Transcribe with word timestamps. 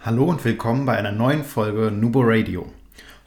Hallo 0.00 0.26
und 0.26 0.44
willkommen 0.44 0.86
bei 0.86 0.96
einer 0.96 1.10
neuen 1.10 1.42
Folge 1.42 1.90
Nubo 1.90 2.20
Radio. 2.22 2.70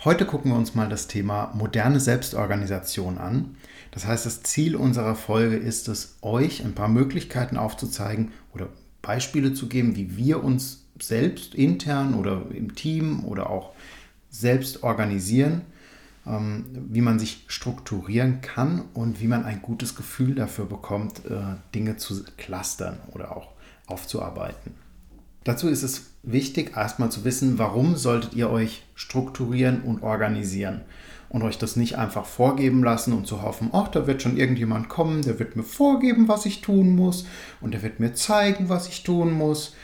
Heute 0.05 0.25
gucken 0.25 0.52
wir 0.52 0.57
uns 0.57 0.73
mal 0.73 0.88
das 0.88 1.07
Thema 1.07 1.52
moderne 1.53 1.99
Selbstorganisation 1.99 3.17
an. 3.17 3.57
Das 3.91 4.07
heißt, 4.07 4.25
das 4.25 4.41
Ziel 4.44 4.77
unserer 4.77 5.16
Folge 5.16 5.57
ist 5.57 5.89
es, 5.89 6.17
euch 6.21 6.63
ein 6.63 6.73
paar 6.73 6.88
Möglichkeiten 6.88 7.57
aufzuzeigen 7.57 8.31
oder 8.53 8.70
Beispiele 9.02 9.53
zu 9.53 9.67
geben, 9.67 9.97
wie 9.97 10.16
wir 10.16 10.45
uns 10.45 10.85
selbst 10.97 11.55
intern 11.55 12.13
oder 12.13 12.44
im 12.52 12.73
Team 12.73 13.25
oder 13.25 13.49
auch 13.49 13.73
selbst 14.30 14.81
organisieren, 14.81 15.63
ähm, 16.25 16.67
wie 16.89 17.02
man 17.02 17.19
sich 17.19 17.44
strukturieren 17.47 18.39
kann 18.39 18.85
und 18.94 19.19
wie 19.19 19.27
man 19.27 19.44
ein 19.44 19.61
gutes 19.61 19.94
Gefühl 19.94 20.35
dafür 20.35 20.67
bekommt, 20.67 21.25
äh, 21.25 21.58
Dinge 21.75 21.97
zu 21.97 22.23
clustern 22.38 22.97
oder 23.11 23.35
auch 23.35 23.49
aufzuarbeiten. 23.88 24.72
Dazu 25.44 25.70
ist 25.70 25.84
es 25.84 26.11
wichtig, 26.23 26.75
erstmal 26.75 27.11
zu 27.11 27.25
wissen, 27.25 27.58
warum 27.58 27.95
solltet 27.95 28.34
ihr 28.36 28.50
euch 28.50 28.84
strukturieren 28.94 29.81
und 29.81 30.03
organisieren 30.03 30.81
und 31.30 31.42
euch 31.42 31.58
das 31.58 31.75
nicht 31.75 31.98
einfach 31.98 32.25
vorgeben 32.25 32.83
lassen 32.83 33.14
und 33.14 33.25
zu 33.25 33.42
hoffen, 33.42 33.70
ach, 33.73 33.88
da 33.88 34.06
wird 34.06 34.22
schon 34.22 34.38
irgendjemand 34.38 34.89
kommen, 34.89 35.22
der 35.23 35.39
wird 35.39 35.56
mir 35.56 35.64
vorgeben, 35.64 36.28
was 36.28 36.45
ich 36.45 36.61
tun 36.61 36.95
muss 36.95 37.25
und 37.59 37.73
der 37.73 37.81
wird 37.81 38.00
mir 38.00 38.14
zeigen, 38.14 38.70
was 38.70 38.88
ich 38.88 39.03
tun 39.03 39.31
muss. 39.31 39.75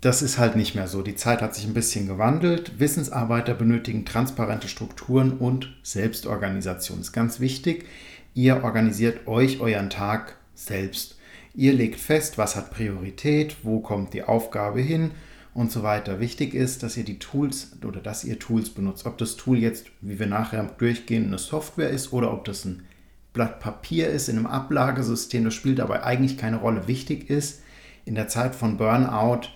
Das 0.00 0.22
ist 0.22 0.38
halt 0.38 0.56
nicht 0.56 0.74
mehr 0.74 0.86
so. 0.86 1.02
Die 1.02 1.16
Zeit 1.16 1.42
hat 1.42 1.54
sich 1.56 1.66
ein 1.66 1.74
bisschen 1.74 2.06
gewandelt. 2.06 2.78
Wissensarbeiter 2.78 3.54
benötigen 3.54 4.04
transparente 4.04 4.68
Strukturen 4.68 5.32
und 5.32 5.76
Selbstorganisation. 5.82 6.98
Das 6.98 7.08
ist 7.08 7.12
ganz 7.12 7.40
wichtig. 7.40 7.84
Ihr 8.32 8.62
organisiert 8.62 9.26
euch 9.26 9.60
euren 9.60 9.90
Tag 9.90 10.36
selbst. 10.54 11.17
Ihr 11.54 11.72
legt 11.72 11.98
fest, 11.98 12.38
was 12.38 12.56
hat 12.56 12.70
Priorität, 12.70 13.56
wo 13.62 13.80
kommt 13.80 14.14
die 14.14 14.22
Aufgabe 14.22 14.80
hin 14.80 15.12
und 15.54 15.72
so 15.72 15.82
weiter. 15.82 16.20
Wichtig 16.20 16.54
ist, 16.54 16.82
dass 16.82 16.96
ihr 16.96 17.04
die 17.04 17.18
Tools 17.18 17.76
oder 17.84 18.00
dass 18.00 18.24
ihr 18.24 18.38
Tools 18.38 18.70
benutzt. 18.70 19.06
Ob 19.06 19.18
das 19.18 19.36
Tool 19.36 19.58
jetzt, 19.58 19.86
wie 20.00 20.18
wir 20.18 20.26
nachher 20.26 20.62
durchgehen, 20.78 21.26
eine 21.26 21.38
Software 21.38 21.90
ist 21.90 22.12
oder 22.12 22.32
ob 22.32 22.44
das 22.44 22.64
ein 22.64 22.84
Blatt 23.32 23.60
Papier 23.60 24.08
ist 24.08 24.28
in 24.28 24.36
einem 24.36 24.46
Ablagesystem, 24.46 25.44
das 25.44 25.54
spielt 25.54 25.80
aber 25.80 26.04
eigentlich 26.04 26.38
keine 26.38 26.56
Rolle. 26.56 26.88
Wichtig 26.88 27.28
ist, 27.30 27.62
in 28.04 28.14
der 28.14 28.28
Zeit 28.28 28.54
von 28.54 28.78
Burnout 28.78 29.48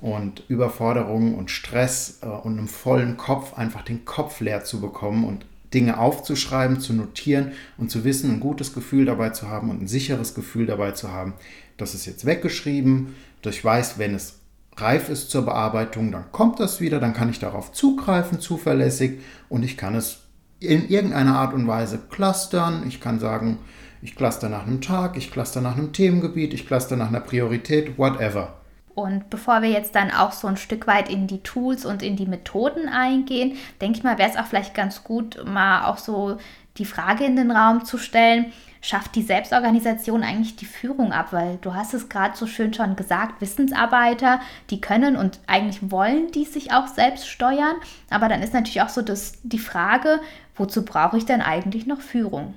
und 0.00 0.44
Überforderung 0.48 1.34
und 1.34 1.50
Stress 1.50 2.20
äh, 2.22 2.26
und 2.26 2.58
einem 2.58 2.68
vollen 2.68 3.16
Kopf 3.16 3.54
einfach 3.54 3.82
den 3.82 4.04
Kopf 4.04 4.40
leer 4.40 4.64
zu 4.64 4.80
bekommen 4.80 5.24
und 5.24 5.46
Dinge 5.72 5.98
aufzuschreiben, 5.98 6.80
zu 6.80 6.92
notieren 6.92 7.52
und 7.78 7.90
zu 7.90 8.04
wissen, 8.04 8.30
ein 8.30 8.40
gutes 8.40 8.72
Gefühl 8.72 9.04
dabei 9.04 9.30
zu 9.30 9.48
haben 9.48 9.70
und 9.70 9.82
ein 9.82 9.88
sicheres 9.88 10.34
Gefühl 10.34 10.66
dabei 10.66 10.92
zu 10.92 11.12
haben. 11.12 11.34
Das 11.76 11.94
ist 11.94 12.06
jetzt 12.06 12.26
weggeschrieben. 12.26 13.14
Ich 13.44 13.64
weiß, 13.64 13.98
wenn 13.98 14.14
es 14.14 14.40
reif 14.76 15.08
ist 15.08 15.30
zur 15.30 15.42
Bearbeitung, 15.42 16.12
dann 16.12 16.32
kommt 16.32 16.60
das 16.60 16.80
wieder, 16.80 17.00
dann 17.00 17.14
kann 17.14 17.30
ich 17.30 17.38
darauf 17.38 17.72
zugreifen, 17.72 18.40
zuverlässig 18.40 19.20
und 19.48 19.62
ich 19.62 19.76
kann 19.76 19.94
es 19.94 20.20
in 20.58 20.88
irgendeiner 20.88 21.36
Art 21.36 21.54
und 21.54 21.66
Weise 21.66 21.98
clustern. 22.10 22.84
Ich 22.86 23.00
kann 23.00 23.18
sagen, 23.18 23.58
ich 24.02 24.14
cluster 24.14 24.48
nach 24.48 24.66
einem 24.66 24.80
Tag, 24.80 25.16
ich 25.16 25.30
cluster 25.30 25.60
nach 25.60 25.76
einem 25.76 25.92
Themengebiet, 25.92 26.54
ich 26.54 26.66
cluster 26.66 26.96
nach 26.96 27.08
einer 27.08 27.20
Priorität, 27.20 27.98
whatever. 27.98 28.59
Und 29.00 29.30
bevor 29.30 29.62
wir 29.62 29.70
jetzt 29.70 29.94
dann 29.94 30.10
auch 30.10 30.32
so 30.32 30.46
ein 30.46 30.56
Stück 30.56 30.86
weit 30.86 31.08
in 31.08 31.26
die 31.26 31.42
Tools 31.42 31.84
und 31.84 32.02
in 32.02 32.16
die 32.16 32.26
Methoden 32.26 32.88
eingehen, 32.88 33.56
denke 33.80 33.98
ich 33.98 34.04
mal, 34.04 34.18
wäre 34.18 34.30
es 34.30 34.36
auch 34.36 34.46
vielleicht 34.46 34.74
ganz 34.74 35.04
gut, 35.04 35.44
mal 35.44 35.86
auch 35.86 35.98
so 35.98 36.38
die 36.76 36.84
Frage 36.84 37.24
in 37.24 37.36
den 37.36 37.50
Raum 37.50 37.84
zu 37.84 37.98
stellen, 37.98 38.52
schafft 38.80 39.14
die 39.14 39.22
Selbstorganisation 39.22 40.22
eigentlich 40.22 40.56
die 40.56 40.66
Führung 40.66 41.12
ab? 41.12 41.32
Weil 41.32 41.58
du 41.60 41.74
hast 41.74 41.94
es 41.94 42.08
gerade 42.08 42.36
so 42.36 42.46
schön 42.46 42.72
schon 42.72 42.96
gesagt, 42.96 43.40
Wissensarbeiter, 43.40 44.40
die 44.70 44.80
können 44.80 45.16
und 45.16 45.40
eigentlich 45.46 45.90
wollen 45.90 46.30
die 46.32 46.44
sich 46.44 46.72
auch 46.72 46.86
selbst 46.86 47.28
steuern. 47.28 47.76
Aber 48.08 48.28
dann 48.28 48.42
ist 48.42 48.54
natürlich 48.54 48.82
auch 48.82 48.88
so 48.88 49.02
das, 49.02 49.34
die 49.42 49.58
Frage, 49.58 50.20
wozu 50.56 50.84
brauche 50.84 51.18
ich 51.18 51.26
denn 51.26 51.42
eigentlich 51.42 51.86
noch 51.86 52.00
Führung? 52.00 52.54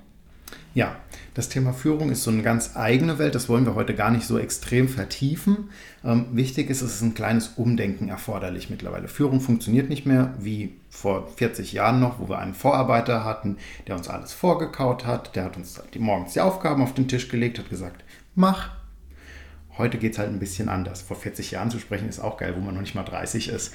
Ja, 0.74 0.96
das 1.34 1.50
Thema 1.50 1.74
Führung 1.74 2.12
ist 2.12 2.24
so 2.24 2.32
eine 2.32 2.44
ganz 2.44 2.76
eigene 2.76 3.18
Welt. 3.18 3.34
Das 3.34 3.50
wollen 3.50 3.66
wir 3.66 3.74
heute 3.74 3.96
gar 3.96 4.12
nicht 4.12 4.28
so 4.28 4.38
extrem 4.38 4.88
vertiefen. 4.88 5.70
Ähm, 6.04 6.28
wichtig 6.32 6.70
ist, 6.70 6.82
es 6.82 6.96
ist 6.96 7.02
ein 7.02 7.16
kleines 7.16 7.54
Umdenken 7.56 8.10
erforderlich 8.10 8.70
mittlerweile. 8.70 9.08
Führung 9.08 9.42
funktioniert 9.42 9.90
nicht 9.90 10.06
mehr 10.06 10.36
wie 10.40 10.76
vor 10.90 11.28
40 11.36 11.74
Jahren 11.74 12.00
noch, 12.00 12.20
wo 12.20 12.30
wir 12.30 12.38
einen 12.38 12.54
Vorarbeiter 12.54 13.24
hatten, 13.24 13.58
der 13.88 13.96
uns 13.96 14.10
alles 14.10 14.32
vorgekaut 14.32 15.06
hat. 15.08 15.36
Der 15.36 15.46
hat 15.46 15.58
uns 15.58 15.82
die, 15.94 16.00
morgens 16.00 16.34
die 16.34 16.42
Aufgaben 16.42 16.84
auf 16.84 16.94
den 16.94 17.08
Tisch 17.08 17.30
gelegt, 17.30 17.58
hat 17.58 17.70
gesagt, 17.70 18.04
mach. 18.36 18.70
Heute 19.76 19.98
geht 19.98 20.14
es 20.14 20.20
halt 20.20 20.30
ein 20.30 20.38
bisschen 20.38 20.70
anders. 20.70 21.02
Vor 21.02 21.18
40 21.18 21.50
Jahren 21.50 21.72
zu 21.72 21.80
sprechen 21.80 22.08
ist 22.08 22.20
auch 22.20 22.38
geil, 22.38 22.54
wo 22.56 22.60
man 22.62 22.76
noch 22.76 22.82
nicht 22.82 22.94
mal 22.94 23.02
30 23.02 23.50
ist. 23.50 23.74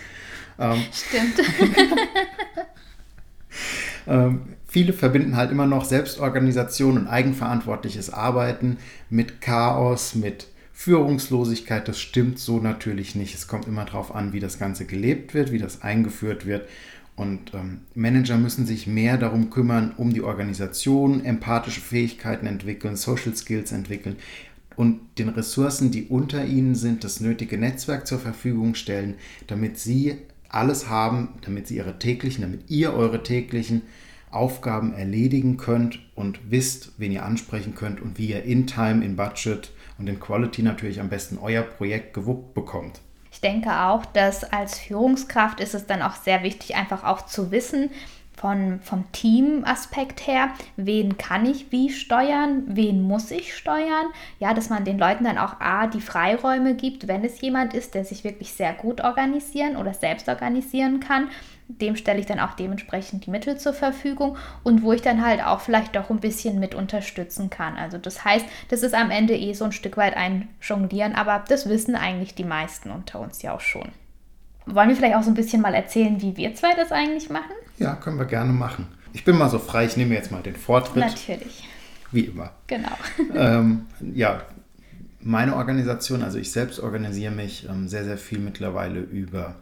Ähm, 0.60 0.80
Stimmt. 0.92 1.38
ähm, 4.08 4.41
viele 4.66 4.92
verbinden 4.92 5.36
halt 5.36 5.50
immer 5.50 5.66
noch 5.66 5.84
Selbstorganisation 5.84 6.96
und 6.98 7.06
eigenverantwortliches 7.06 8.10
Arbeiten 8.10 8.78
mit 9.10 9.41
Chaos, 9.41 10.14
mit 10.14 10.48
Führungslosigkeit. 10.72 11.86
Das 11.88 11.98
stimmt 11.98 12.38
so 12.38 12.58
natürlich 12.60 13.14
nicht. 13.14 13.34
Es 13.34 13.48
kommt 13.48 13.66
immer 13.66 13.84
darauf 13.84 14.14
an, 14.14 14.32
wie 14.32 14.41
das 14.41 14.58
Ganze 14.58 14.84
gelebt 14.84 15.34
wird, 15.34 15.52
wie 15.52 15.58
das 15.58 15.82
eingeführt 15.82 16.46
wird. 16.46 16.69
Und 17.16 17.52
ähm, 17.52 17.80
Manager 17.94 18.38
müssen 18.38 18.64
sich 18.64 18.86
mehr 18.86 19.19
darum 19.19 19.50
kümmern, 19.50 19.92
um 19.96 20.12
die 20.12 20.22
Organisation, 20.22 21.25
empathische 21.25 21.80
Fähigkeiten 21.80 22.46
entwickeln, 22.46 22.94
Social 22.94 23.34
Skills 23.34 23.72
entwickeln 23.72 24.16
und 24.78 25.00
den 25.19 25.28
Ressourcen, 25.28 25.90
die 25.90 26.04
unter 26.04 26.44
ihnen 26.44 26.76
sind, 26.76 27.02
das 27.02 27.19
nötige 27.19 27.58
Netzwerk 27.58 28.06
zur 28.06 28.20
Verfügung 28.20 28.76
stellen, 28.76 29.16
damit 29.48 29.76
sie 29.76 30.19
alles 30.48 30.88
haben, 30.88 31.34
damit 31.42 31.66
sie 31.69 31.76
ihre 31.76 31.98
täglichen, 31.98 32.42
damit 32.42 32.70
ihr 32.70 32.94
eure 32.94 33.22
täglichen 33.22 33.82
Aufgaben 34.31 34.92
erledigen 34.92 35.56
könnt 35.56 36.00
und 36.14 36.50
wisst, 36.50 36.92
wen 36.98 37.12
ihr 37.12 37.25
ansprechen 37.25 37.75
könnt 37.75 38.00
und 38.00 38.19
wie 38.19 38.31
ihr 38.31 38.44
in 38.44 38.66
Time, 38.66 39.04
in 39.04 39.16
Budget 39.16 39.72
und 39.98 40.06
in 40.08 40.20
Quality 40.20 40.62
natürlich 40.62 41.00
am 41.00 41.08
besten 41.08 41.38
euer 41.38 41.62
Projekt 41.62 42.14
gewuppt 42.14 42.54
bekommt. 42.54 43.00
Ich 43.31 43.41
denke 43.41 43.70
auch, 43.82 44.04
dass 44.06 44.44
als 44.44 44.78
Führungskraft 44.78 45.60
ist 45.60 45.75
es 45.75 45.87
dann 45.87 46.03
auch 46.03 46.16
sehr 46.16 46.42
wichtig, 46.42 46.76
einfach 46.76 47.04
auch 47.04 47.26
zu 47.26 47.50
wissen, 47.50 47.91
von, 48.38 48.78
vom 48.82 49.10
Team-Aspekt 49.12 50.26
her, 50.26 50.50
wen 50.76 51.19
kann 51.19 51.44
ich 51.44 51.72
wie 51.72 51.91
steuern, 51.91 52.62
wen 52.66 53.03
muss 53.03 53.31
ich 53.31 53.56
steuern. 53.56 54.06
Ja, 54.38 54.54
dass 54.54 54.71
man 54.71 54.84
den 54.84 54.99
Leuten 54.99 55.25
dann 55.25 55.38
auch 55.38 55.60
A, 55.60 55.88
die 55.88 56.00
Freiräume 56.00 56.75
gibt, 56.75 57.09
wenn 57.09 57.25
es 57.25 57.41
jemand 57.41 57.75
ist, 57.75 57.94
der 57.94 58.04
sich 58.04 58.22
wirklich 58.22 58.53
sehr 58.53 58.72
gut 58.75 59.03
organisieren 59.03 59.76
oder 59.76 59.93
selbst 59.93 60.28
organisieren 60.28 61.00
kann. 61.00 61.28
Dem 61.66 61.97
stelle 61.97 62.21
ich 62.21 62.26
dann 62.26 62.41
auch 62.41 62.54
dementsprechend 62.54 63.26
die 63.26 63.31
Mittel 63.31 63.59
zur 63.59 63.75
Verfügung 63.75 64.38
und 64.62 64.82
wo 64.82 64.93
ich 64.93 65.03
dann 65.03 65.25
halt 65.25 65.44
auch 65.44 65.60
vielleicht 65.60 65.97
doch 65.97 66.09
ein 66.09 66.20
bisschen 66.20 66.60
mit 66.60 66.75
unterstützen 66.75 67.50
kann. 67.50 67.76
Also 67.76 67.99
das 67.99 68.25
heißt, 68.25 68.47
das 68.69 68.82
ist 68.82 68.94
am 68.94 69.10
Ende 69.10 69.37
eh 69.37 69.53
so 69.53 69.65
ein 69.65 69.72
Stück 69.72 69.97
weit 69.97 70.16
ein 70.16 70.49
Jonglieren, 70.62 71.14
aber 71.14 71.44
das 71.46 71.69
wissen 71.69 71.94
eigentlich 71.94 72.35
die 72.35 72.44
meisten 72.44 72.90
unter 72.90 73.20
uns 73.20 73.43
ja 73.43 73.55
auch 73.55 73.61
schon. 73.61 73.90
Wollen 74.75 74.88
wir 74.88 74.97
vielleicht 74.97 75.17
auch 75.17 75.23
so 75.23 75.31
ein 75.31 75.35
bisschen 75.35 75.62
mal 75.62 75.75
erzählen, 75.75 76.20
wie 76.20 76.37
wir 76.37 76.55
zwei 76.55 76.75
das 76.75 76.93
eigentlich 76.93 77.31
machen? 77.31 77.53
Ja, 77.79 77.94
können 77.94 78.19
wir 78.19 78.26
gerne 78.26 78.53
machen. 78.53 78.87
Ich 79.12 79.25
bin 79.25 79.37
mal 79.37 79.49
so 79.49 79.59
frei, 79.59 79.87
ich 79.87 79.97
nehme 79.97 80.15
jetzt 80.15 80.31
mal 80.31 80.43
den 80.43 80.56
Vortritt. 80.56 80.97
Natürlich. 80.97 81.69
Wie 82.12 82.23
immer. 82.23 82.50
Genau. 82.67 82.93
ähm, 83.35 83.87
ja, 84.15 84.43
meine 85.20 85.56
Organisation, 85.56 86.23
also 86.23 86.38
ich 86.38 86.53
selbst 86.53 86.81
organisiere 86.81 87.32
mich 87.32 87.69
ähm, 87.69 87.88
sehr, 87.88 88.05
sehr 88.05 88.19
viel 88.19 88.38
mittlerweile 88.38 89.00
über 89.00 89.56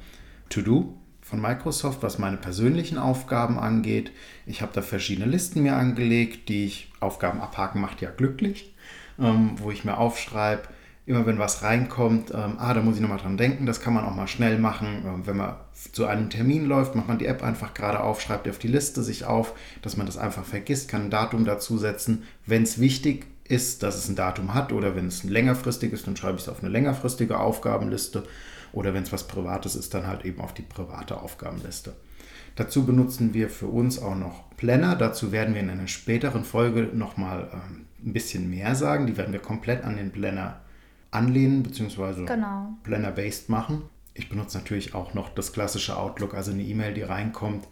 To-Do 0.49 0.95
von 1.23 1.41
Microsoft, 1.41 2.03
was 2.03 2.19
meine 2.19 2.37
persönlichen 2.37 2.99
Aufgaben 2.99 3.59
angeht. 3.59 4.13
Ich 4.47 4.63
habe 4.63 4.73
da 4.73 4.83
verschiedene 4.83 5.27
Listen 5.27 5.63
mir 5.63 5.75
angelegt, 5.75 6.49
die 6.49 6.67
ich 6.67 6.93
Aufgaben 7.01 7.41
abhaken 7.41 7.81
macht 7.81 8.01
ja 8.01 8.11
glücklich, 8.11 8.75
ähm, 9.19 9.53
wo 9.57 9.71
ich 9.71 9.85
mir 9.85 9.99
aufschreibe, 9.99 10.63
immer 11.07 11.25
wenn 11.25 11.39
was 11.39 11.63
reinkommt, 11.63 12.33
ähm, 12.33 12.57
ah, 12.59 12.75
da 12.75 12.83
muss 12.83 12.97
ich 12.97 13.01
nochmal 13.01 13.19
dran 13.19 13.37
denken, 13.37 13.65
das 13.65 13.81
kann 13.81 13.95
man 13.95 14.05
auch 14.05 14.15
mal 14.15 14.27
schnell 14.27 14.59
machen. 14.59 15.05
Ähm, 15.07 15.27
wenn 15.27 15.37
man 15.37 15.55
zu 15.93 16.07
einem 16.07 16.31
Termin 16.31 16.67
läuft, 16.67 16.97
macht 16.97 17.07
man 17.07 17.19
die 17.19 17.27
App 17.27 17.45
einfach 17.45 17.75
gerade 17.75 18.01
auf, 18.01 18.21
schreibt 18.21 18.49
auf 18.49 18.59
die 18.59 18.69
Liste 18.69 19.03
sich 19.03 19.25
auf, 19.25 19.55
dass 19.83 19.97
man 19.97 20.07
das 20.07 20.19
einfach 20.19 20.45
vergisst, 20.45 20.89
kann 20.89 21.03
ein 21.03 21.11
Datum 21.11 21.45
dazusetzen. 21.45 22.25
Wenn 22.45 22.65
es 22.65 22.81
wichtig 22.81 23.27
ist, 23.45 23.85
dass 23.85 23.97
es 23.97 24.09
ein 24.09 24.17
Datum 24.17 24.53
hat 24.53 24.73
oder 24.73 24.97
wenn 24.97 25.07
es 25.07 25.23
längerfristig 25.23 25.93
ist, 25.93 26.09
dann 26.09 26.17
schreibe 26.17 26.37
ich 26.37 26.43
es 26.43 26.49
auf 26.49 26.61
eine 26.61 26.73
längerfristige 26.73 27.39
Aufgabenliste 27.39 28.25
oder 28.73 28.93
wenn 28.93 29.05
es 29.05 29.13
was 29.13 29.29
Privates 29.29 29.77
ist, 29.77 29.95
dann 29.95 30.09
halt 30.09 30.25
eben 30.25 30.41
auf 30.41 30.55
die 30.55 30.63
private 30.63 31.21
Aufgabenliste. 31.21 31.95
Dazu 32.57 32.85
benutzen 32.85 33.33
wir 33.33 33.49
für 33.49 33.67
uns 33.69 34.03
auch 34.03 34.17
noch 34.17 34.57
Planner. 34.57 34.97
Dazu 34.97 35.31
werden 35.31 35.55
wir 35.55 35.61
in 35.61 35.71
einer 35.71 35.87
späteren 35.87 36.43
Folge 36.43 36.89
nochmal 36.93 37.49
ähm, 37.53 37.87
ein 38.05 38.13
bisschen 38.13 38.51
mehr 38.51 38.75
sagen. 38.75 39.07
Die 39.07 39.17
werden 39.17 39.33
wir 39.33 39.41
komplett 39.41 39.85
an 39.85 39.97
den 39.97 40.11
Planner 40.11 40.61
anlehnen 41.11 41.63
bzw. 41.63 42.25
Genau. 42.25 42.75
Planner-based 42.83 43.49
machen. 43.49 43.83
Ich 44.15 44.29
benutze 44.29 44.59
natürlich 44.59 44.95
auch 44.95 45.15
noch 45.15 45.29
das 45.29 45.53
klassische 45.53 45.99
Outlook, 45.99 46.35
also 46.35 46.51
eine 46.51 46.63
E-Mail, 46.63 46.95
die 46.95 47.03
reinkommt, 47.03 47.67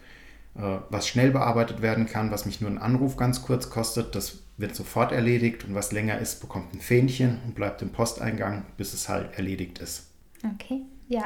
äh, 0.56 0.78
was 0.90 1.08
schnell 1.08 1.30
bearbeitet 1.30 1.82
werden 1.82 2.06
kann, 2.06 2.30
was 2.30 2.46
mich 2.46 2.60
nur 2.60 2.70
einen 2.70 2.78
Anruf 2.78 3.16
ganz 3.16 3.42
kurz 3.42 3.70
kostet. 3.70 4.14
Das 4.14 4.40
wird 4.56 4.74
sofort 4.74 5.12
erledigt 5.12 5.64
und 5.64 5.74
was 5.74 5.92
länger 5.92 6.18
ist, 6.18 6.40
bekommt 6.40 6.74
ein 6.74 6.80
Fähnchen 6.80 7.40
und 7.46 7.54
bleibt 7.54 7.82
im 7.82 7.90
Posteingang, 7.90 8.64
bis 8.76 8.92
es 8.94 9.08
halt 9.08 9.36
erledigt 9.36 9.78
ist. 9.78 10.10
Okay, 10.54 10.82
ja. 11.08 11.24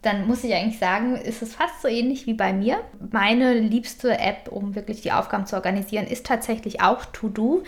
Dann 0.00 0.26
muss 0.26 0.42
ich 0.42 0.52
eigentlich 0.52 0.80
sagen, 0.80 1.14
ist 1.14 1.42
es 1.42 1.54
fast 1.54 1.80
so 1.80 1.86
ähnlich 1.86 2.26
wie 2.26 2.34
bei 2.34 2.52
mir. 2.52 2.80
Meine 3.12 3.54
liebste 3.54 4.18
App, 4.18 4.48
um 4.50 4.74
wirklich 4.74 5.00
die 5.00 5.12
Aufgaben 5.12 5.46
zu 5.46 5.54
organisieren, 5.54 6.06
ist 6.08 6.26
tatsächlich 6.26 6.80
auch 6.80 7.04
To-Do. 7.04 7.62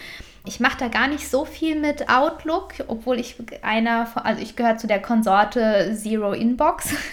Ich 0.46 0.60
mache 0.60 0.76
da 0.78 0.88
gar 0.88 1.08
nicht 1.08 1.28
so 1.28 1.46
viel 1.46 1.80
mit 1.80 2.10
Outlook, 2.10 2.74
obwohl 2.86 3.18
ich 3.18 3.36
einer, 3.62 4.06
also 4.22 4.42
ich 4.42 4.56
gehöre 4.56 4.76
zu 4.76 4.86
der 4.86 5.00
Konsorte 5.00 5.96
Zero 5.96 6.32
Inbox. 6.32 6.94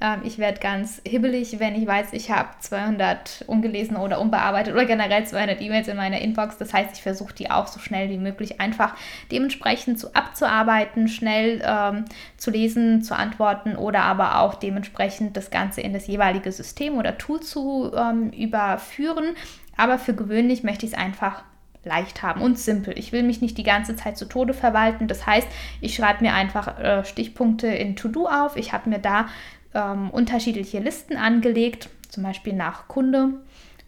Ähm, 0.00 0.20
ich 0.24 0.38
werde 0.38 0.60
ganz 0.60 1.00
hibbelig, 1.06 1.58
wenn 1.58 1.74
ich 1.74 1.86
weiß, 1.86 2.12
ich 2.12 2.30
habe 2.30 2.50
200 2.58 3.44
ungelesen 3.46 3.96
oder 3.96 4.20
unbearbeitet 4.20 4.74
oder 4.74 4.84
generell 4.84 5.26
200 5.26 5.60
E-Mails 5.60 5.88
in 5.88 5.96
meiner 5.96 6.20
Inbox. 6.20 6.58
Das 6.58 6.74
heißt, 6.74 6.90
ich 6.94 7.02
versuche 7.02 7.34
die 7.34 7.50
auch 7.50 7.66
so 7.66 7.80
schnell 7.80 8.10
wie 8.10 8.18
möglich 8.18 8.60
einfach 8.60 8.94
dementsprechend 9.32 9.98
zu 9.98 10.14
abzuarbeiten, 10.14 11.08
schnell 11.08 11.62
ähm, 11.64 12.04
zu 12.36 12.50
lesen, 12.50 13.02
zu 13.02 13.16
antworten 13.16 13.76
oder 13.76 14.02
aber 14.02 14.40
auch 14.40 14.54
dementsprechend 14.54 15.36
das 15.36 15.50
Ganze 15.50 15.80
in 15.80 15.92
das 15.92 16.06
jeweilige 16.06 16.52
System 16.52 16.98
oder 16.98 17.16
Tool 17.16 17.40
zu 17.40 17.90
ähm, 17.96 18.30
überführen. 18.30 19.34
Aber 19.78 19.98
für 19.98 20.14
gewöhnlich 20.14 20.62
möchte 20.62 20.84
ich 20.84 20.92
es 20.92 20.98
einfach 20.98 21.42
leicht 21.86 22.22
haben 22.22 22.42
und 22.42 22.58
simpel. 22.58 22.98
Ich 22.98 23.12
will 23.12 23.22
mich 23.22 23.40
nicht 23.40 23.56
die 23.56 23.62
ganze 23.62 23.96
Zeit 23.96 24.18
zu 24.18 24.26
Tode 24.26 24.52
verwalten. 24.52 25.08
Das 25.08 25.26
heißt, 25.26 25.48
ich 25.80 25.94
schreibe 25.94 26.22
mir 26.22 26.34
einfach 26.34 26.78
äh, 26.78 27.04
Stichpunkte 27.04 27.68
in 27.68 27.96
To-Do 27.96 28.26
auf. 28.26 28.56
Ich 28.56 28.72
habe 28.72 28.90
mir 28.90 28.98
da 28.98 29.26
ähm, 29.74 30.10
unterschiedliche 30.10 30.80
Listen 30.80 31.16
angelegt, 31.16 31.88
zum 32.10 32.22
Beispiel 32.22 32.52
nach 32.52 32.88
Kunde 32.88 33.34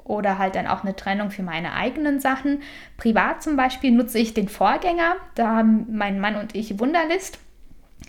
oder 0.04 0.38
halt 0.38 0.54
dann 0.54 0.66
auch 0.66 0.82
eine 0.82 0.96
Trennung 0.96 1.30
für 1.30 1.42
meine 1.42 1.74
eigenen 1.74 2.20
Sachen. 2.20 2.62
Privat 2.96 3.42
zum 3.42 3.56
Beispiel 3.56 3.90
nutze 3.90 4.18
ich 4.18 4.34
den 4.34 4.48
Vorgänger, 4.48 5.16
da 5.34 5.56
haben 5.56 5.86
mein 5.90 6.18
Mann 6.18 6.36
und 6.36 6.54
ich 6.54 6.80
Wunderlist. 6.80 7.38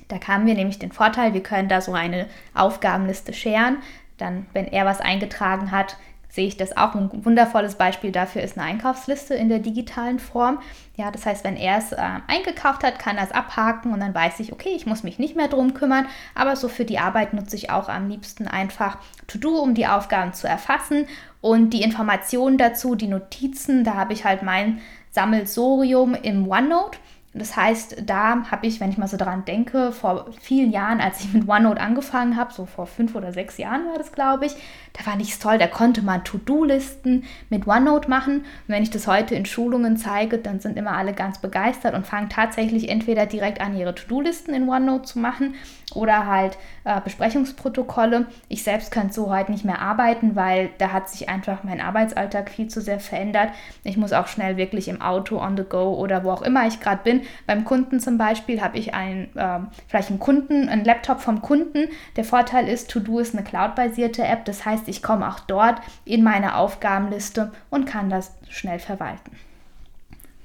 Da 0.07 0.17
kamen 0.17 0.45
wir 0.47 0.55
nämlich 0.55 0.79
den 0.79 0.91
Vorteil, 0.91 1.33
wir 1.33 1.43
können 1.43 1.69
da 1.69 1.81
so 1.81 1.93
eine 1.93 2.27
Aufgabenliste 2.53 3.33
scheren. 3.33 3.77
Dann, 4.17 4.47
wenn 4.53 4.65
er 4.65 4.85
was 4.85 5.01
eingetragen 5.01 5.71
hat, 5.71 5.97
sehe 6.29 6.47
ich 6.47 6.57
das 6.57 6.77
auch. 6.77 6.95
Ein 6.95 7.25
wundervolles 7.25 7.75
Beispiel 7.75 8.11
dafür 8.11 8.43
ist 8.43 8.57
eine 8.57 8.67
Einkaufsliste 8.67 9.33
in 9.33 9.49
der 9.49 9.59
digitalen 9.59 10.19
Form. 10.19 10.59
Ja, 10.95 11.11
das 11.11 11.25
heißt, 11.25 11.43
wenn 11.43 11.57
er 11.57 11.77
es 11.77 11.91
äh, 11.91 11.97
eingekauft 12.27 12.83
hat, 12.83 12.99
kann 12.99 13.17
er 13.17 13.23
es 13.23 13.31
abhaken 13.31 13.93
und 13.93 13.99
dann 13.99 14.13
weiß 14.13 14.39
ich, 14.39 14.53
okay, 14.53 14.69
ich 14.75 14.85
muss 14.85 15.03
mich 15.03 15.17
nicht 15.17 15.35
mehr 15.35 15.47
drum 15.47 15.73
kümmern. 15.73 16.07
Aber 16.35 16.55
so 16.55 16.67
für 16.67 16.85
die 16.85 16.99
Arbeit 16.99 17.33
nutze 17.33 17.55
ich 17.55 17.71
auch 17.71 17.89
am 17.89 18.09
liebsten 18.09 18.47
einfach 18.47 18.97
To-Do, 19.27 19.57
um 19.57 19.73
die 19.73 19.87
Aufgaben 19.87 20.33
zu 20.33 20.47
erfassen 20.47 21.07
und 21.41 21.71
die 21.71 21.81
Informationen 21.81 22.57
dazu, 22.57 22.95
die 22.95 23.07
Notizen. 23.07 23.83
Da 23.83 23.95
habe 23.95 24.13
ich 24.13 24.23
halt 24.23 24.43
mein 24.43 24.81
Sammelsorium 25.11 26.13
im 26.13 26.49
OneNote. 26.49 26.99
Das 27.33 27.55
heißt, 27.55 28.03
da 28.07 28.43
habe 28.49 28.65
ich, 28.65 28.79
wenn 28.79 28.89
ich 28.89 28.97
mal 28.97 29.07
so 29.07 29.15
daran 29.15 29.45
denke, 29.45 29.91
vor 29.91 30.25
vielen 30.41 30.71
Jahren, 30.71 30.99
als 30.99 31.19
ich 31.19 31.31
mit 31.31 31.47
OneNote 31.47 31.79
angefangen 31.79 32.35
habe, 32.35 32.51
so 32.51 32.65
vor 32.65 32.87
fünf 32.87 33.13
oder 33.13 33.31
sechs 33.31 33.59
Jahren 33.59 33.85
war 33.85 33.99
das, 33.99 34.11
glaube 34.11 34.47
ich, 34.47 34.55
da 34.93 35.03
fand 35.03 35.21
ich 35.21 35.33
es 35.33 35.39
toll, 35.39 35.59
da 35.59 35.67
konnte 35.67 36.01
man 36.01 36.23
To-Do-Listen 36.23 37.23
mit 37.49 37.67
OneNote 37.67 38.09
machen. 38.09 38.37
Und 38.39 38.45
wenn 38.67 38.81
ich 38.81 38.89
das 38.89 39.05
heute 39.05 39.35
in 39.35 39.45
Schulungen 39.45 39.95
zeige, 39.95 40.39
dann 40.39 40.59
sind 40.59 40.75
immer 40.75 40.93
alle 40.93 41.13
ganz 41.13 41.37
begeistert 41.37 41.93
und 41.93 42.07
fangen 42.07 42.29
tatsächlich 42.29 42.89
entweder 42.89 43.27
direkt 43.27 43.61
an, 43.61 43.77
ihre 43.77 43.93
To-Do-Listen 43.93 44.55
in 44.55 44.67
OneNote 44.67 45.03
zu 45.03 45.19
machen 45.19 45.53
oder 45.93 46.25
halt 46.25 46.57
äh, 46.83 46.99
Besprechungsprotokolle. 47.01 48.27
Ich 48.47 48.63
selbst 48.63 48.91
könnte 48.91 49.13
so 49.13 49.29
heute 49.29 49.51
nicht 49.51 49.65
mehr 49.65 49.81
arbeiten, 49.81 50.35
weil 50.35 50.69
da 50.77 50.91
hat 50.91 51.09
sich 51.09 51.29
einfach 51.29 51.63
mein 51.63 51.81
Arbeitsalltag 51.81 52.49
viel 52.49 52.67
zu 52.67 52.81
sehr 52.81 52.99
verändert. 52.99 53.49
Ich 53.83 53.97
muss 53.97 54.13
auch 54.13 54.27
schnell 54.27 54.57
wirklich 54.57 54.87
im 54.87 55.01
Auto, 55.01 55.39
on 55.39 55.57
the 55.57 55.63
go 55.63 55.95
oder 55.95 56.23
wo 56.23 56.31
auch 56.31 56.41
immer 56.41 56.67
ich 56.67 56.79
gerade 56.79 57.03
bin. 57.03 57.18
Beim 57.47 57.65
Kunden 57.65 57.99
zum 57.99 58.17
Beispiel 58.17 58.61
habe 58.61 58.77
ich 58.77 58.93
ein, 58.93 59.35
äh, 59.35 59.59
vielleicht 59.87 60.09
einen 60.09 60.19
Kunden, 60.19 60.69
einen 60.69 60.85
Laptop 60.85 61.21
vom 61.21 61.41
Kunden. 61.41 61.87
Der 62.15 62.23
Vorteil 62.23 62.67
ist, 62.67 62.89
To-Do 62.89 63.19
ist 63.19 63.35
eine 63.35 63.43
cloud-basierte 63.43 64.23
App. 64.23 64.45
Das 64.45 64.65
heißt, 64.65 64.87
ich 64.87 65.01
komme 65.01 65.27
auch 65.27 65.39
dort 65.39 65.81
in 66.05 66.23
meine 66.23 66.55
Aufgabenliste 66.55 67.51
und 67.69 67.85
kann 67.85 68.09
das 68.09 68.31
schnell 68.49 68.79
verwalten. 68.79 69.31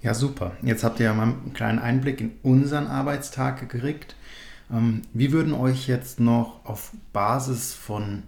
Ja, 0.03 0.13
super. 0.13 0.53
Jetzt 0.63 0.85
habt 0.85 1.01
ihr 1.01 1.07
ja 1.07 1.15
mal 1.15 1.23
einen 1.23 1.53
kleinen 1.55 1.79
Einblick 1.79 2.21
in 2.21 2.33
unseren 2.43 2.87
Arbeitstag 2.87 3.59
gekriegt. 3.61 4.17
Ähm, 4.71 5.03
wie 5.13 5.33
würden 5.33 5.55
euch 5.55 5.89
jetzt 5.89 6.21
noch 6.21 6.65
auf 6.65 6.93
Basis 7.13 7.73
von 7.73 8.25